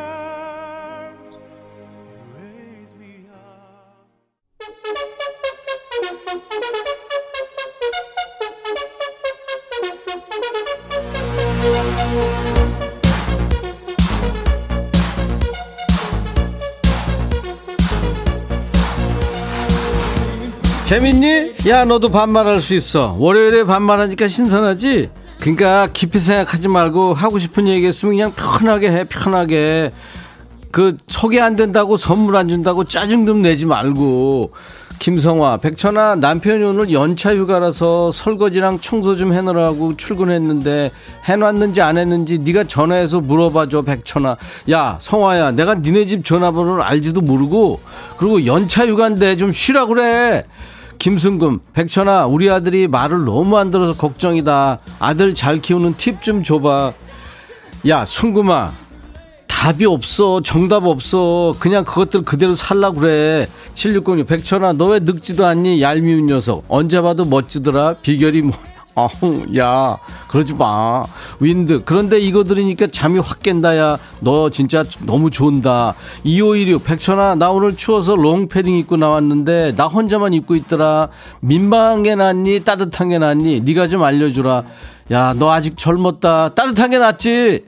재밌니? 20.86 21.54
야, 21.66 21.84
너도 21.84 22.10
반말할 22.10 22.60
수 22.60 22.72
있어. 22.74 23.16
월요일에 23.18 23.64
반말하니까 23.64 24.28
신선하지? 24.28 25.10
그러니까 25.40 25.88
깊이 25.92 26.20
생각하지 26.20 26.68
말고 26.68 27.12
하고 27.12 27.40
싶은 27.40 27.66
얘기 27.66 27.88
했으면 27.88 28.14
그냥 28.14 28.32
편하게 28.32 28.92
해, 28.92 29.02
편하게. 29.02 29.90
그 30.70 30.96
소개 31.08 31.40
안 31.40 31.56
된다고 31.56 31.96
선물 31.96 32.36
안 32.36 32.48
준다고 32.48 32.84
짜증 32.84 33.26
좀 33.26 33.42
내지 33.42 33.66
말고. 33.66 34.52
김성화, 35.00 35.56
백천아, 35.56 36.14
남편이 36.16 36.62
오늘 36.62 36.92
연차 36.92 37.34
휴가라서 37.34 38.12
설거지랑 38.12 38.78
청소 38.78 39.16
좀 39.16 39.32
해놓으라고 39.32 39.96
출근했는데 39.96 40.92
해놨는지 41.24 41.82
안 41.82 41.98
했는지 41.98 42.38
네가 42.38 42.64
전화해서 42.64 43.20
물어봐줘, 43.20 43.82
백천아. 43.82 44.36
야, 44.70 44.98
성화야, 45.00 45.50
내가 45.50 45.74
니네 45.74 46.06
집 46.06 46.24
전화번호를 46.24 46.82
알지도 46.84 47.22
모르고 47.22 47.80
그리고 48.18 48.46
연차 48.46 48.86
휴가인데 48.86 49.34
좀 49.36 49.50
쉬라 49.50 49.86
그래. 49.86 50.44
김승금, 50.98 51.60
백천아, 51.72 52.26
우리 52.26 52.50
아들이 52.50 52.88
말을 52.88 53.24
너무 53.24 53.56
안 53.58 53.70
들어서 53.70 53.92
걱정이다. 53.94 54.78
아들 54.98 55.34
잘 55.34 55.60
키우는 55.60 55.94
팁 55.96 56.22
좀 56.22 56.42
줘봐. 56.42 56.92
야, 57.88 58.04
승금아, 58.04 58.70
답이 59.46 59.84
없어. 59.86 60.40
정답 60.42 60.84
없어. 60.84 61.54
그냥 61.58 61.84
그것들 61.84 62.22
그대로 62.22 62.54
살라 62.54 62.92
그래. 62.92 63.46
7606 63.74 64.26
백천아 64.26 64.72
너 64.72 64.88
왜 64.88 64.98
늙지도 65.00 65.46
않니? 65.46 65.80
얄미운 65.82 66.26
녀석. 66.26 66.64
언제 66.68 67.00
봐도 67.00 67.24
멋지더라. 67.24 67.94
비결이 68.02 68.42
뭐 68.42 68.52
야, 69.58 69.96
그러지 70.28 70.54
마. 70.54 71.04
윈드. 71.38 71.82
그런데 71.84 72.18
이거 72.18 72.44
들으니까 72.44 72.86
잠이 72.90 73.18
확 73.18 73.42
깬다 73.42 73.76
야. 73.76 73.98
너 74.20 74.48
진짜 74.48 74.84
너무 75.04 75.30
좋은다. 75.30 75.94
2516. 76.24 76.84
백천아, 76.84 77.34
나 77.34 77.50
오늘 77.50 77.76
추워서 77.76 78.16
롱패딩 78.16 78.78
입고 78.78 78.96
나왔는데, 78.96 79.74
나 79.76 79.86
혼자만 79.86 80.32
입고 80.32 80.54
있더라. 80.56 81.08
민망한 81.40 82.02
게 82.02 82.14
낫니? 82.14 82.64
따뜻한 82.64 83.10
게 83.10 83.18
낫니? 83.18 83.60
네가 83.60 83.86
좀 83.86 84.02
알려주라. 84.02 84.64
야, 85.12 85.34
너 85.38 85.52
아직 85.52 85.76
젊었다. 85.76 86.54
따뜻한 86.54 86.90
게 86.90 86.98
낫지? 86.98 87.64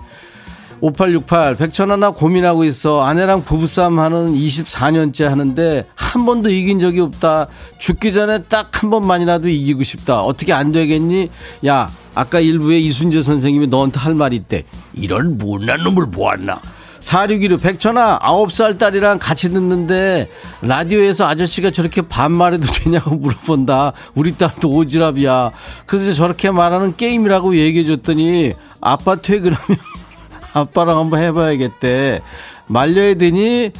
5868 0.80 1.56
백천아 1.56 1.96
나 1.96 2.10
고민하고 2.10 2.64
있어. 2.64 3.02
아내랑 3.02 3.44
부부싸움 3.44 3.98
하는 3.98 4.28
24년째 4.34 5.24
하는데 5.24 5.86
한 5.94 6.24
번도 6.24 6.50
이긴 6.50 6.78
적이 6.80 7.00
없다. 7.00 7.48
죽기 7.78 8.12
전에 8.12 8.42
딱 8.44 8.68
한 8.78 8.90
번만이라도 8.90 9.48
이기고 9.48 9.82
싶다. 9.82 10.22
어떻게 10.22 10.52
안 10.52 10.70
되겠니? 10.70 11.30
야 11.66 11.88
아까 12.14 12.38
일부에 12.38 12.78
이순재 12.78 13.22
선생님이 13.22 13.66
너한테 13.66 13.98
할 13.98 14.14
말이 14.14 14.36
있대. 14.36 14.62
이런 14.94 15.36
못난 15.36 15.82
놈을 15.82 16.06
보았나? 16.10 16.60
4615 17.00 17.56
백천아 17.58 18.18
9살 18.20 18.78
딸이랑 18.78 19.18
같이 19.18 19.48
듣는데 19.48 20.28
라디오에서 20.62 21.26
아저씨가 21.28 21.70
저렇게 21.70 22.02
반말해도 22.02 22.66
되냐고 22.72 23.16
물어본다. 23.16 23.92
우리 24.14 24.36
딸도 24.36 24.68
오지랖이야. 24.68 25.50
그래서 25.86 26.12
저렇게 26.12 26.50
말하는 26.50 26.96
게임이라고 26.96 27.56
얘기해 27.56 27.84
줬더니 27.84 28.52
아빠 28.80 29.16
퇴근하면 29.16 29.76
아빠랑 30.52 30.98
한번 30.98 31.20
해봐야겠대. 31.20 32.20
말려야 32.66 33.14
되니? 33.14 33.72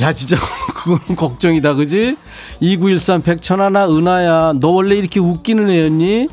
야, 0.00 0.12
진짜, 0.12 0.36
그거는 0.74 1.16
걱정이다, 1.16 1.74
그지? 1.74 2.16
2913 2.60 3.22
백천하나 3.22 3.88
은하야. 3.88 4.54
너 4.60 4.68
원래 4.68 4.96
이렇게 4.96 5.20
웃기는 5.20 5.68
애였니? 5.68 6.28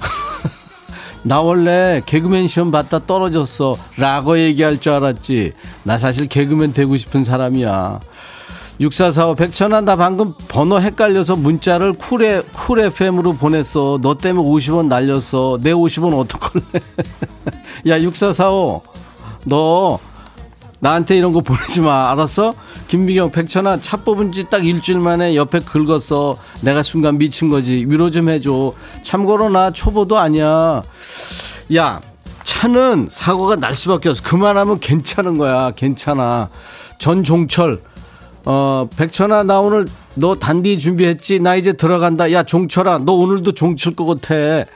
나 1.22 1.40
원래 1.40 2.02
개그맨 2.06 2.46
시험 2.46 2.70
봤다 2.70 3.00
떨어졌어. 3.04 3.76
라고 3.96 4.38
얘기할 4.38 4.80
줄 4.80 4.92
알았지. 4.92 5.54
나 5.82 5.98
사실 5.98 6.28
개그맨 6.28 6.72
되고 6.72 6.96
싶은 6.96 7.24
사람이야. 7.24 8.00
6445 8.78 9.34
백천아 9.36 9.80
나 9.82 9.96
방금 9.96 10.34
번호 10.48 10.78
헷갈려서 10.80 11.36
문자를 11.36 11.92
쿨에 11.94 12.42
쿨 12.52 12.80
FM으로 12.80 13.32
보냈어. 13.34 13.98
너 14.02 14.18
때문에 14.18 14.46
50원 14.46 14.88
날렸어. 14.88 15.58
내 15.62 15.72
50원 15.72 16.18
어떡할래? 16.18 16.64
야6445너 17.86 19.98
나한테 20.78 21.16
이런 21.16 21.32
거 21.32 21.40
보내지 21.40 21.80
마. 21.80 22.10
알았어? 22.10 22.52
김미경 22.88 23.30
백천아 23.30 23.80
차 23.80 23.96
뽑은 23.96 24.32
지 24.32 24.44
딱 24.50 24.66
일주일 24.66 24.98
만에 25.00 25.34
옆에 25.36 25.60
긁었어. 25.60 26.36
내가 26.60 26.82
순간 26.82 27.16
미친 27.16 27.48
거지. 27.48 27.86
위로 27.88 28.10
좀 28.10 28.28
해줘. 28.28 28.74
참고로 29.02 29.48
나 29.48 29.70
초보도 29.70 30.18
아니야. 30.18 30.82
야 31.74 32.00
차는 32.44 33.06
사고가 33.10 33.56
날 33.56 33.74
수밖에 33.74 34.10
없어. 34.10 34.22
그만하면 34.22 34.80
괜찮은 34.80 35.38
거야. 35.38 35.70
괜찮아. 35.70 36.50
전종철 36.98 37.80
어, 38.46 38.88
백천아, 38.96 39.42
나 39.42 39.58
오늘 39.58 39.86
너 40.14 40.36
단디 40.36 40.78
준비했지? 40.78 41.40
나 41.40 41.56
이제 41.56 41.72
들어간다. 41.72 42.30
야, 42.30 42.44
종철아, 42.44 42.98
너 42.98 43.12
오늘도 43.12 43.52
종칠 43.52 43.96
것 43.96 44.06
같아. 44.06 44.70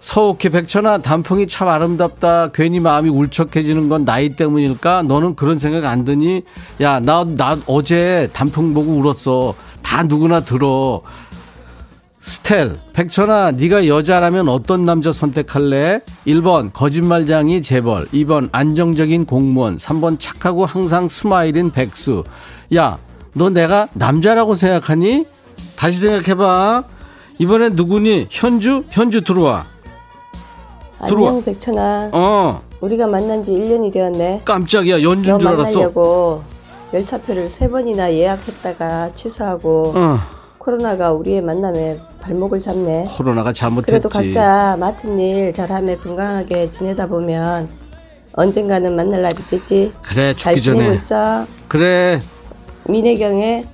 서옥해, 0.00 0.48
백천아, 0.48 0.98
단풍이 0.98 1.46
참 1.46 1.68
아름답다. 1.68 2.50
괜히 2.52 2.80
마음이 2.80 3.08
울적해지는 3.08 3.88
건 3.88 4.04
나이 4.04 4.30
때문일까? 4.30 5.04
너는 5.04 5.36
그런 5.36 5.56
생각 5.56 5.84
안 5.84 6.04
드니? 6.04 6.42
야, 6.80 6.98
나, 6.98 7.24
나 7.24 7.56
어제 7.66 8.28
단풍 8.32 8.74
보고 8.74 8.90
울었어. 8.92 9.54
다 9.84 10.02
누구나 10.02 10.40
들어. 10.40 11.02
스텔, 12.18 12.76
백천아, 12.92 13.52
네가 13.52 13.86
여자라면 13.86 14.48
어떤 14.48 14.82
남자 14.82 15.12
선택할래? 15.12 16.00
1번 16.26 16.72
거짓말장이 16.72 17.62
재벌, 17.62 18.06
2번 18.08 18.48
안정적인 18.50 19.26
공무원, 19.26 19.76
3번 19.76 20.18
착하고 20.18 20.66
항상 20.66 21.06
스마일인 21.06 21.70
백수. 21.70 22.24
야, 22.74 22.98
너 23.32 23.50
내가 23.50 23.88
남자라고 23.94 24.54
생각하니? 24.54 25.26
다시 25.76 25.98
생각해봐. 26.00 26.84
이번엔 27.38 27.74
누구니? 27.74 28.28
현주? 28.30 28.84
현주 28.90 29.22
들어와. 29.22 29.66
들어와. 31.08 31.28
안녕 31.30 31.44
백천아. 31.44 32.10
어, 32.12 32.62
우리가 32.80 33.06
만난 33.06 33.42
지 33.42 33.52
1년이 33.52 33.92
되었네. 33.92 34.42
깜짝이야. 34.44 34.96
너 34.96 35.02
연준 35.02 35.38
줄 35.38 35.48
알았어. 35.48 35.62
만나려고 35.72 36.42
열차표를 36.92 37.48
세 37.48 37.68
번이나 37.68 38.12
예약했다가 38.12 39.14
취소하고 39.14 39.92
어, 39.96 40.18
코로나가 40.58 41.12
우리의 41.12 41.40
만남에 41.40 41.98
발목을 42.20 42.60
잡네. 42.60 43.06
코로나가 43.16 43.52
잘못했지. 43.52 43.90
그래도 43.90 44.08
각자 44.10 44.76
맡은 44.78 45.18
일 45.18 45.52
잘하며 45.52 45.96
건강하게 45.98 46.68
지내다 46.68 47.06
보면 47.06 47.68
언젠가는 48.34 48.94
만날 48.94 49.22
날 49.22 49.32
있겠지. 49.40 49.92
그래 50.02 50.34
잘 50.34 50.54
죽기 50.54 50.60
지내고 50.64 50.82
전에. 50.84 50.94
있어. 50.94 51.46
그래 51.68 52.20
민혜경의 52.90 53.66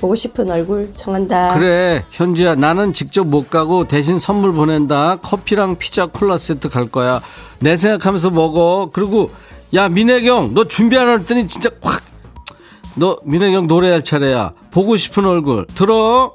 보고 0.00 0.14
싶은 0.14 0.50
얼굴 0.50 0.92
청한다. 0.94 1.54
그래 1.54 2.04
현주야 2.10 2.54
나는 2.56 2.92
직접 2.92 3.24
못 3.26 3.48
가고 3.50 3.86
대신 3.86 4.18
선물 4.18 4.52
보낸다. 4.52 5.16
커피랑 5.22 5.76
피자 5.76 6.06
콜라 6.06 6.36
세트 6.38 6.68
갈 6.68 6.86
거야. 6.88 7.20
내 7.60 7.76
생각하면서 7.76 8.30
먹어. 8.30 8.90
그리고 8.92 9.30
야 9.74 9.88
민혜경 9.88 10.54
너 10.54 10.64
준비 10.64 10.98
안 10.98 11.08
했더니 11.20 11.46
진짜 11.48 11.70
확 11.82 12.02
너 12.94 13.18
민혜경 13.24 13.68
노래할 13.68 14.04
차례야. 14.04 14.52
보고 14.70 14.96
싶은 14.96 15.24
얼굴. 15.24 15.66
들어. 15.66 16.34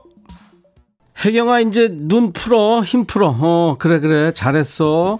혜경아 1.23 1.59
이제 1.61 1.87
눈 1.91 2.31
풀어. 2.31 2.81
힘 2.83 3.05
풀어. 3.05 3.35
어 3.39 3.75
그래 3.77 3.99
그래. 3.99 4.31
잘했어. 4.33 5.19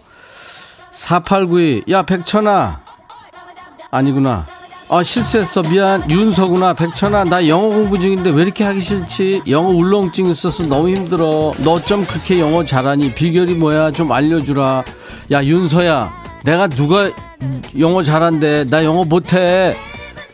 4892야 0.92 2.06
백천아. 2.08 2.82
아니구나 3.92 4.46
아 4.90 5.04
실수했어. 5.04 5.62
미안. 5.64 6.10
윤서구나. 6.10 6.74
백천아 6.74 7.26
나 7.26 7.46
영어 7.48 7.68
공부 7.70 8.00
중인데 8.00 8.30
왜 8.30 8.44
이렇게 8.44 8.64
하기 8.64 8.80
싫지? 8.82 9.42
영어 9.50 9.68
울렁증 9.70 10.28
있어서 10.28 10.66
너무 10.66 10.90
힘들어. 10.90 11.54
너 11.60 11.78
좀 11.82 12.06
그렇게 12.06 12.40
영어 12.40 12.64
잘하니 12.64 13.14
비결이 13.14 13.56
뭐야? 13.56 13.92
좀 13.92 14.12
알려주라. 14.12 14.84
야 15.32 15.44
윤서야 15.44 16.12
내가 16.46 16.68
누가 16.68 17.12
영어 17.78 18.02
잘한대 18.02 18.66
나 18.70 18.84
영어 18.86 19.04
못해. 19.04 19.76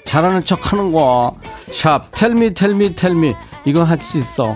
잘하는 0.05 0.43
척 0.45 0.71
하는 0.71 0.91
거야. 0.91 1.31
샵 1.71 2.11
텔미 2.11 2.53
텔미 2.53 2.93
텔미 2.93 3.33
이거 3.65 3.83
할수 3.83 4.19
있어 4.19 4.55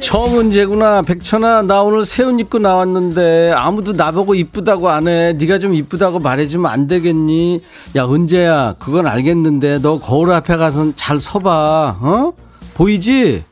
처음 0.00 0.34
문제구나. 0.34 1.02
백천아 1.02 1.62
나 1.62 1.82
오늘 1.82 2.04
새 2.04 2.22
옷 2.24 2.38
입고 2.38 2.58
나왔는데 2.58 3.52
아무도 3.56 3.92
나보고 3.92 4.34
이쁘다고 4.36 4.88
안 4.90 5.08
해. 5.08 5.32
네가 5.32 5.58
좀 5.58 5.74
이쁘다고 5.74 6.20
말해주면 6.20 6.70
안 6.70 6.86
되겠니? 6.86 7.60
야 7.96 8.04
은재야 8.06 8.76
그건 8.78 9.06
알겠는데 9.08 9.78
너 9.82 9.98
거울 9.98 10.30
앞에 10.32 10.56
가서 10.56 10.92
잘 10.94 11.18
서봐. 11.18 11.96
어? 12.00 12.32
보이지? 12.74 13.44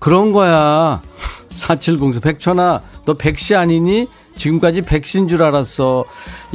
그런 0.00 0.32
거야. 0.32 1.00
4704 1.50 2.20
백천아 2.20 2.82
너 3.04 3.14
백시 3.14 3.54
아니니 3.54 4.08
지금까지 4.38 4.82
백신 4.82 5.28
줄 5.28 5.42
알았어. 5.42 6.04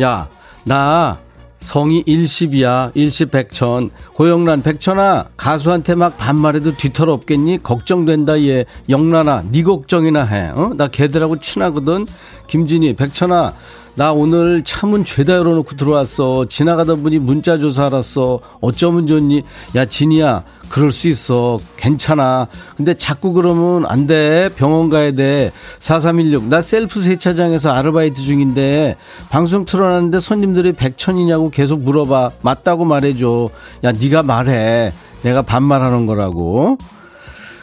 야 0.01 0.27
나 0.65 1.19
성이 1.59 2.03
일십이야. 2.05 2.91
일십 2.93 3.31
백천. 3.31 3.89
고영란 4.15 4.63
백천아 4.63 5.27
가수한테 5.37 5.95
막 5.95 6.17
반말해도 6.17 6.75
뒤탈 6.75 7.09
없겠니? 7.09 7.63
걱정된다 7.63 8.41
얘. 8.41 8.65
영란아 8.89 9.43
네 9.51 9.63
걱정이나 9.63 10.23
해 10.23 10.51
어 10.55 10.73
나 10.73 10.87
걔들하고 10.87 11.39
친하거든. 11.39 12.05
김진희 12.47 12.95
백천아 12.95 13.53
나 13.95 14.11
오늘 14.11 14.63
차문 14.63 15.05
죄다 15.05 15.33
열어놓고 15.33 15.75
들어왔어. 15.75 16.45
지나가던 16.45 17.03
분이 17.03 17.19
문자 17.19 17.59
줘서 17.59 17.85
알았어. 17.85 18.39
어쩌면 18.59 19.05
좋니? 19.05 19.43
야 19.75 19.85
진이야 19.85 20.43
그럴 20.69 20.91
수 20.91 21.07
있어. 21.09 21.59
괜찮아. 21.77 22.47
근데 22.75 22.95
자꾸 22.95 23.33
그러면 23.33 23.85
안 23.85 24.07
돼. 24.07 24.49
병원 24.55 24.89
가야 24.89 25.11
돼 25.11 25.51
4316 25.77 26.45
나 26.47 26.61
셀프 26.61 26.99
세차장에서 26.99 27.71
아르바이트 27.71 28.19
중인데 28.19 28.97
방송 29.29 29.65
틀어놨는데 29.65 30.19
손님들이 30.19 30.73
백천이냐고 30.73 31.51
계속 31.51 31.81
물어봐. 31.81 32.31
맞다고 32.41 32.85
말해줘. 32.85 33.49
야 33.83 33.91
네가 33.91 34.23
말해. 34.23 34.91
내가 35.21 35.43
반말하는 35.43 36.07
거라고. 36.07 36.79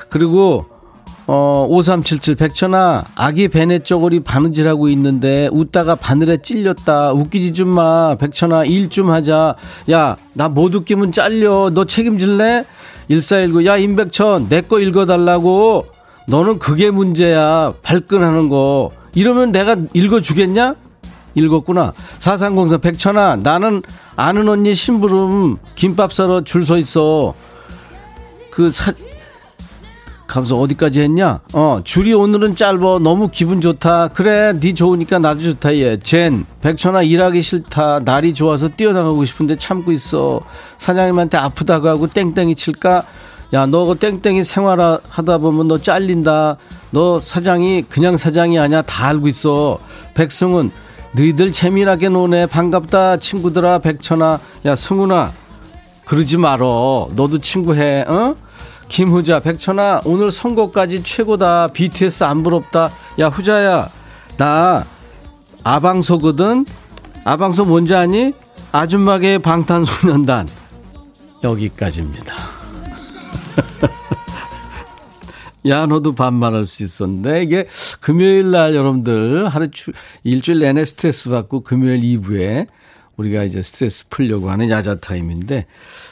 그리고 0.09 0.67
어, 1.33 1.65
5377 1.69 2.35
백천아 2.35 3.05
아기 3.15 3.47
베네 3.47 3.85
쪼그리 3.85 4.19
바느질하고 4.25 4.89
있는데 4.89 5.49
웃다가 5.53 5.95
바늘에 5.95 6.37
찔렸다. 6.39 7.13
웃기지 7.13 7.53
좀 7.53 7.69
마. 7.69 8.17
백천아 8.17 8.65
일 8.65 8.89
좀 8.91 9.11
하자. 9.11 9.55
야 9.93 10.17
나 10.35 10.49
못 10.49 10.75
웃기면 10.75 11.13
잘려. 11.13 11.71
너 11.73 11.85
책임질래? 11.85 12.65
1419 13.09 13.65
야 13.67 13.77
임백천 13.77 14.49
내 14.49 14.61
거 14.63 14.81
읽어달라고. 14.81 15.87
너는 16.27 16.59
그게 16.59 16.91
문제야. 16.91 17.75
발끈하는 17.83 18.49
거. 18.49 18.91
이러면 19.15 19.53
내가 19.53 19.77
읽어주겠냐? 19.95 20.75
읽었구나. 21.37 21.93
4304 22.19 22.79
백천아 22.79 23.37
나는 23.37 23.83
아는 24.17 24.49
언니 24.49 24.75
심부름 24.75 25.59
김밥 25.77 26.13
사러 26.13 26.41
줄 26.41 26.65
서 26.65 26.77
있어. 26.77 27.35
그 28.51 28.69
사, 28.73 28.93
가면서 30.31 30.57
어디까지 30.57 31.01
했냐? 31.01 31.41
어, 31.53 31.81
줄이 31.83 32.15
오늘은 32.15 32.55
짧어. 32.55 33.01
너무 33.01 33.29
기분 33.29 33.61
좋다. 33.61 34.09
그래, 34.09 34.53
네 34.59 34.73
좋으니까 34.73 35.19
나도 35.19 35.43
좋다, 35.43 35.75
얘. 35.77 35.99
젠, 35.99 36.47
백천아 36.63 37.03
일하기 37.03 37.43
싫다. 37.43 38.01
날이 38.05 38.33
좋아서 38.33 38.69
뛰어나가고 38.69 39.25
싶은데 39.25 39.57
참고 39.57 39.91
있어. 39.91 40.41
사장님한테 40.79 41.37
아프다고 41.37 41.89
하고 41.89 42.07
땡땡이 42.07 42.55
칠까? 42.55 43.05
야, 43.53 43.67
너그 43.67 43.97
땡땡이 43.97 44.45
생활하다 44.45 45.39
보면 45.39 45.67
너 45.67 45.79
잘린다. 45.79 46.57
너 46.93 47.19
사장이 47.19 47.83
그냥 47.89 48.17
사장이 48.17 48.57
아니야. 48.59 48.83
다 48.83 49.09
알고 49.09 49.27
있어. 49.27 49.81
백승은, 50.15 50.71
너희들 51.17 51.51
재미나게 51.51 52.09
노네. 52.09 52.47
반갑다, 52.47 53.17
친구들아, 53.17 53.81
백천아. 53.81 54.39
야, 54.67 54.77
승훈아, 54.77 55.33
그러지 56.05 56.37
말어. 56.37 57.09
너도 57.17 57.39
친구해, 57.39 58.05
어? 58.07 58.37
김후자, 58.91 59.39
백천아, 59.39 60.01
오늘 60.05 60.33
선거까지 60.33 61.05
최고다. 61.05 61.69
BTS 61.69 62.25
안 62.25 62.43
부럽다. 62.43 62.91
야, 63.21 63.29
후자야, 63.29 63.89
나 64.37 64.85
아방소거든? 65.63 66.67
아방소 67.25 67.65
뭔지 67.65 67.95
아니? 67.95 68.33
아줌마계 68.73 69.39
방탄소년단. 69.39 70.49
여기까지입니다. 71.45 72.35
야, 75.69 75.87
너도 75.87 76.11
반말할 76.13 76.67
수 76.67 76.83
있었는데, 76.83 77.45
이게 77.45 77.69
금요일 78.01 78.51
날 78.51 78.75
여러분들 78.75 79.49
하루 79.49 79.71
주, 79.71 79.93
일주일 80.25 80.59
내내 80.59 80.85
스트레스 80.85 81.31
받고 81.31 81.63
금요일 81.63 82.01
2부에 82.01 82.67
우리가 83.21 83.45
이제 83.45 83.61
스트레스 83.63 84.09
풀려고 84.09 84.51
하는 84.51 84.71
야자 84.71 84.97
타임인데 85.01 85.67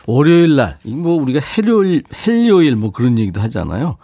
월요일 0.06 0.56
날, 0.56 0.78
뭐 0.84 1.14
우리가 1.20 1.40
헬요일, 1.40 2.02
헬요일 2.26 2.76
뭐 2.76 2.90
그런 2.92 3.18
얘기도 3.18 3.40
하잖아요. 3.40 3.96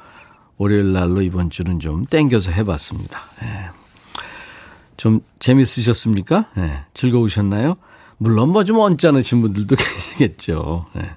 월요일 0.57 0.93
날로 0.93 1.21
이번 1.23 1.51
주는 1.51 1.79
좀 1.81 2.07
땡겨서 2.07 2.51
해봤습니다. 2.51 3.21
예. 3.43 3.69
좀 4.97 5.21
재밌으셨습니까? 5.39 6.47
예. 6.59 6.85
즐거우셨나요? 6.95 7.77
물론 8.19 8.51
뭐 8.51 8.65
좀 8.65 8.79
언짢으신 8.79 9.43
분들도 9.43 9.77
계시겠죠. 9.77 10.87
예. 10.97 11.11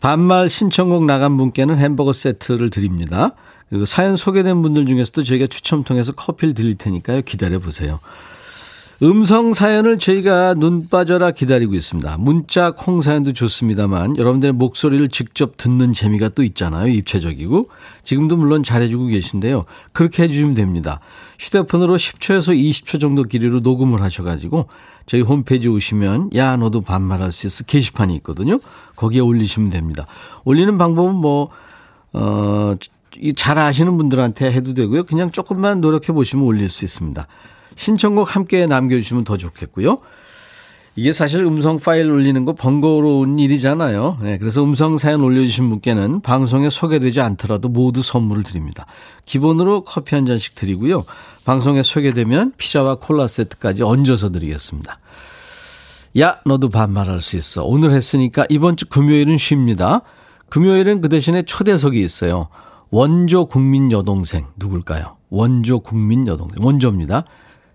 반말 0.00 0.48
신청곡 0.48 1.04
나간 1.04 1.36
분께는 1.36 1.76
햄버거 1.78 2.12
세트를 2.12 2.70
드립니다. 2.70 3.32
그리고 3.68 3.84
사연 3.84 4.16
소개된 4.16 4.62
분들 4.62 4.86
중에서도 4.86 5.22
저희가 5.24 5.46
추첨 5.48 5.84
통해서 5.84 6.12
커피를 6.12 6.54
드릴 6.54 6.76
테니까요. 6.76 7.22
기다려 7.22 7.58
보세요. 7.58 8.00
음성 9.00 9.52
사연을 9.52 9.96
저희가 9.96 10.54
눈 10.54 10.88
빠져라 10.88 11.30
기다리고 11.30 11.74
있습니다. 11.74 12.16
문자 12.18 12.72
콩 12.72 13.00
사연도 13.00 13.32
좋습니다만 13.32 14.16
여러분들의 14.16 14.54
목소리를 14.54 15.08
직접 15.10 15.56
듣는 15.56 15.92
재미가 15.92 16.30
또 16.30 16.42
있잖아요. 16.42 16.88
입체적이고. 16.88 17.68
지금도 18.02 18.36
물론 18.36 18.64
잘해주고 18.64 19.06
계신데요. 19.06 19.62
그렇게 19.92 20.24
해주시면 20.24 20.54
됩니다. 20.54 20.98
휴대폰으로 21.38 21.96
10초에서 21.96 22.58
20초 22.58 23.00
정도 23.00 23.22
길이로 23.22 23.60
녹음을 23.60 24.02
하셔가지고 24.02 24.66
저희 25.06 25.20
홈페이지 25.20 25.68
오시면 25.68 26.30
야 26.34 26.56
너도 26.56 26.80
반말할 26.80 27.30
수 27.30 27.46
있어 27.46 27.62
게시판이 27.62 28.16
있거든요. 28.16 28.58
거기에 28.96 29.20
올리시면 29.20 29.70
됩니다. 29.70 30.06
올리는 30.44 30.76
방법은 30.76 31.14
뭐 31.14 31.50
어, 32.12 32.74
잘 33.36 33.60
아시는 33.60 33.96
분들한테 33.96 34.50
해도 34.50 34.74
되고요. 34.74 35.04
그냥 35.04 35.30
조금만 35.30 35.80
노력해 35.80 36.12
보시면 36.12 36.44
올릴 36.44 36.68
수 36.68 36.84
있습니다. 36.84 37.28
신청곡 37.78 38.34
함께 38.34 38.66
남겨주시면 38.66 39.22
더 39.22 39.36
좋겠고요. 39.36 39.98
이게 40.96 41.12
사실 41.12 41.44
음성 41.44 41.78
파일 41.78 42.10
올리는 42.10 42.44
거 42.44 42.52
번거로운 42.52 43.38
일이잖아요. 43.38 44.18
네, 44.20 44.36
그래서 44.36 44.64
음성 44.64 44.98
사연 44.98 45.20
올려주신 45.20 45.70
분께는 45.70 46.20
방송에 46.20 46.70
소개되지 46.70 47.20
않더라도 47.20 47.68
모두 47.68 48.02
선물을 48.02 48.42
드립니다. 48.42 48.84
기본으로 49.26 49.84
커피 49.84 50.16
한 50.16 50.26
잔씩 50.26 50.56
드리고요. 50.56 51.04
방송에 51.44 51.84
소개되면 51.84 52.54
피자와 52.58 52.96
콜라 52.96 53.28
세트까지 53.28 53.84
얹어서 53.84 54.30
드리겠습니다. 54.32 54.98
야, 56.18 56.38
너도 56.44 56.70
반말할 56.70 57.20
수 57.20 57.36
있어. 57.36 57.62
오늘 57.64 57.92
했으니까 57.92 58.44
이번 58.48 58.76
주 58.76 58.88
금요일은 58.88 59.38
쉽니다. 59.38 60.02
금요일은 60.48 61.00
그 61.00 61.08
대신에 61.08 61.42
초대석이 61.42 62.00
있어요. 62.00 62.48
원조 62.90 63.46
국민 63.46 63.92
여동생 63.92 64.46
누굴까요? 64.56 65.16
원조 65.30 65.78
국민 65.78 66.26
여동생 66.26 66.64
원조입니다. 66.64 67.24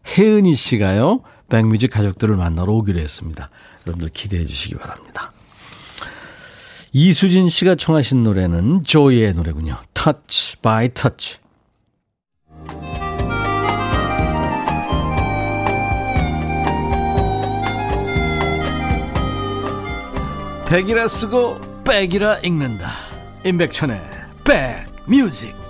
혜은이 0.08 0.54
씨가요. 0.54 1.20
백뮤직 1.50 1.92
가족들을 1.92 2.36
만나러 2.36 2.74
오기로 2.74 3.00
했습니다. 3.00 3.50
여러분들 3.86 4.10
기대해 4.10 4.46
주시기 4.46 4.76
바랍니다. 4.76 5.30
이수진 6.92 7.50
씨가 7.50 7.76
청하신 7.76 8.24
노래는 8.24 8.84
조이의 8.84 9.34
노래군요. 9.34 9.78
Touch 9.94 10.58
by 10.62 10.90
Touch. 10.90 11.38
백이라 20.68 21.08
쓰고 21.08 21.84
백이라 21.84 22.40
읽는다. 22.40 22.92
임백천의 23.46 24.02
백뮤직. 24.44 25.63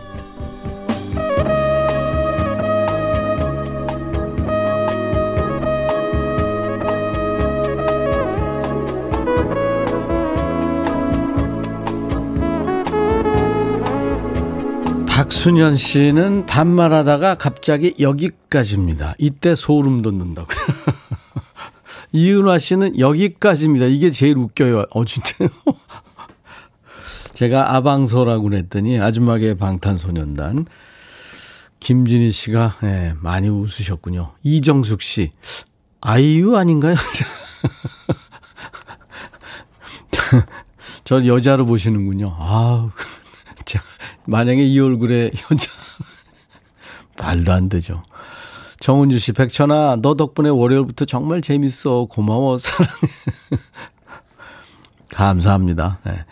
순현 15.44 15.76
씨는 15.76 16.46
반말하다가 16.46 17.36
갑자기 17.36 17.94
여기까지입니다. 18.00 19.16
이때 19.18 19.56
소름 19.56 20.02
돋는다고요. 20.02 20.58
이은화 22.14 22.60
씨는 22.60 22.98
여기까지입니다. 22.98 23.88
이게 23.88 24.10
제일 24.10 24.38
웃겨요. 24.38 24.86
어, 24.92 25.04
진짜요? 25.04 25.50
제가 27.36 27.76
아방소라고 27.76 28.44
그랬더니 28.44 29.02
아줌마계 29.02 29.56
방탄소년단 29.56 30.66
김진희 31.82 32.32
씨가 32.32 32.78
네, 32.82 33.14
많이 33.20 33.50
웃으셨군요. 33.50 34.36
이정숙 34.44 35.02
씨 35.02 35.32
아이유 36.00 36.56
아닌가요? 36.56 36.96
저 41.04 41.26
여자로 41.26 41.66
보시는군요. 41.66 42.34
아우 42.40 42.92
자, 43.66 43.82
만약에 44.26 44.64
이 44.64 44.80
얼굴에 44.80 45.32
여자 45.52 45.70
말도 47.20 47.52
안 47.52 47.70
되죠. 47.70 48.02
정은주 48.80 49.18
씨, 49.20 49.32
백천아, 49.32 49.98
너 50.02 50.16
덕분에 50.16 50.50
월요일부터 50.50 51.06
정말 51.06 51.42
재밌어. 51.42 52.06
고마워, 52.10 52.58
사랑해. 52.58 52.92
감사합니다. 55.10 56.00
네. 56.06 56.26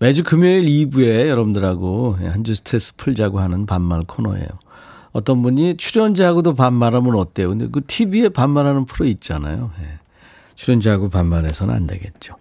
매주 0.00 0.22
금요일 0.24 0.64
2부에 0.66 1.28
여러분들하고 1.28 2.16
한 2.20 2.42
주 2.44 2.54
스트레스 2.54 2.94
풀자고 2.96 3.38
하는 3.40 3.64
반말 3.64 4.02
코너예요. 4.06 4.46
어떤 5.12 5.40
분이 5.42 5.76
출연자하고도 5.76 6.54
반말하면 6.54 7.14
어때요? 7.14 7.50
근데 7.50 7.68
그 7.70 7.80
TV에 7.86 8.28
반말하는 8.30 8.86
프로 8.86 9.06
있잖아요. 9.06 9.70
네. 9.80 9.98
출연자하고 10.56 11.08
반말해서는 11.10 11.72
안 11.72 11.86
되겠죠. 11.86 12.34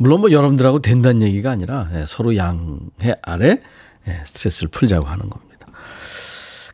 물론 0.00 0.22
뭐 0.22 0.32
여러분들하고 0.32 0.80
된다는 0.80 1.20
얘기가 1.20 1.50
아니라 1.50 1.86
네, 1.92 2.04
서로 2.06 2.34
양해 2.34 3.14
아래 3.20 3.60
네, 4.06 4.22
스트레스를 4.24 4.70
풀자고 4.70 5.04
하는 5.06 5.28
겁니다. 5.28 5.66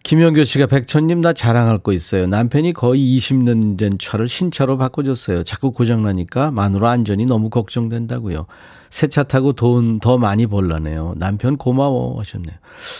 김영교 0.04 0.44
씨가 0.44 0.66
백천님 0.66 1.20
나 1.22 1.32
자랑할 1.32 1.78
거 1.78 1.92
있어요. 1.92 2.28
남편이 2.28 2.72
거의 2.72 3.00
20년 3.18 3.76
된 3.76 3.90
차를 3.98 4.28
신차로 4.28 4.78
바꿔줬어요. 4.78 5.42
자꾸 5.42 5.72
고장나니까 5.72 6.52
마누라 6.52 6.88
안전이 6.90 7.26
너무 7.26 7.50
걱정된다고요. 7.50 8.46
새 8.90 9.08
차 9.08 9.24
타고 9.24 9.52
돈 9.54 9.98
더 9.98 10.16
많이 10.18 10.46
벌라네요. 10.46 11.14
남편 11.16 11.56
고마워 11.56 12.20
하셨네요. 12.20 12.54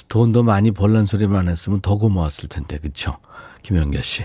돈 0.09 0.33
더 0.33 0.43
많이 0.43 0.73
벌란 0.73 1.07
소리만 1.07 1.49
했으면 1.49 1.81
더 1.81 1.97
고마웠을 1.97 2.49
텐데 2.49 2.79
그쵸? 2.79 3.13
김영교 3.63 4.01
씨. 4.01 4.25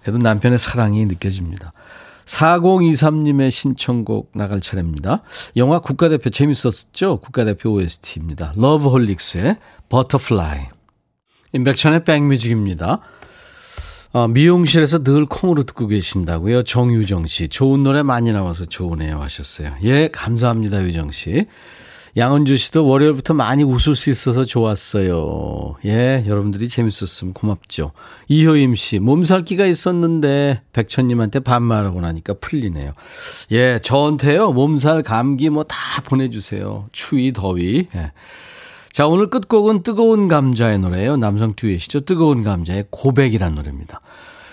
그래도 0.00 0.16
남편의 0.16 0.56
사랑이 0.58 1.04
느껴집니다. 1.04 1.74
4023님의 2.26 3.50
신청곡 3.50 4.32
나갈 4.34 4.60
차례입니다. 4.60 5.22
영화 5.56 5.78
국가대표 5.78 6.30
재밌었죠? 6.30 7.18
국가대표 7.18 7.72
OST입니다. 7.72 8.52
러브홀릭스의 8.56 9.56
Butterfly. 9.88 10.60
임백천의 11.52 12.04
백뮤직입니다. 12.04 13.00
어, 14.12 14.28
미용실에서 14.28 15.02
늘 15.02 15.26
콩으로 15.26 15.64
듣고 15.64 15.88
계신다고요. 15.88 16.62
정유정 16.62 17.26
씨. 17.26 17.48
좋은 17.48 17.82
노래 17.82 18.02
많이 18.02 18.32
나와서 18.32 18.64
좋으네요 18.64 19.20
하셨어요. 19.20 19.74
예, 19.82 20.08
감사합니다, 20.08 20.84
유정 20.84 21.10
씨. 21.10 21.46
양은주 22.16 22.56
씨도 22.56 22.86
월요일부터 22.86 23.34
많이 23.34 23.64
웃을 23.64 23.96
수 23.96 24.08
있어서 24.08 24.44
좋았어요. 24.44 25.74
예, 25.84 26.24
여러분들이 26.26 26.68
재밌었으면 26.68 27.34
고맙죠. 27.34 27.90
이효임 28.28 28.76
씨, 28.76 29.00
몸살기가 29.00 29.66
있었는데 29.66 30.62
백천님한테 30.72 31.40
반말하고 31.40 32.00
나니까 32.00 32.34
풀리네요. 32.34 32.92
예, 33.50 33.80
저한테요, 33.82 34.52
몸살, 34.52 35.02
감기 35.02 35.50
뭐 35.50 35.64
다 35.64 36.02
보내주세요. 36.04 36.88
추위, 36.92 37.32
더위. 37.32 37.88
예. 37.96 38.12
자, 38.92 39.08
오늘 39.08 39.28
끝곡은 39.28 39.82
뜨거운 39.82 40.28
감자의 40.28 40.78
노래예요. 40.78 41.16
남성 41.16 41.54
듀엣이죠. 41.56 42.00
뜨거운 42.00 42.44
감자의 42.44 42.84
고백이란 42.90 43.56
노래입니다. 43.56 43.98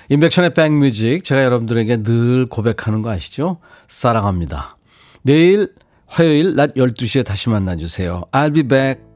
인백션의 0.10 0.56
백뮤직. 0.56 1.24
제가 1.24 1.44
여러분들에게 1.44 2.02
늘 2.02 2.48
고백하는 2.48 3.04
거 3.04 3.12
아시죠? 3.12 3.58
사랑합니다. 3.88 4.78
내일 5.22 5.74
화요일 6.12 6.56
낮 6.56 6.74
12시에 6.74 7.26
다시 7.26 7.50
만나주세요. 7.50 8.26
I'll 8.34 8.54
be 8.54 8.64
back. 8.64 9.11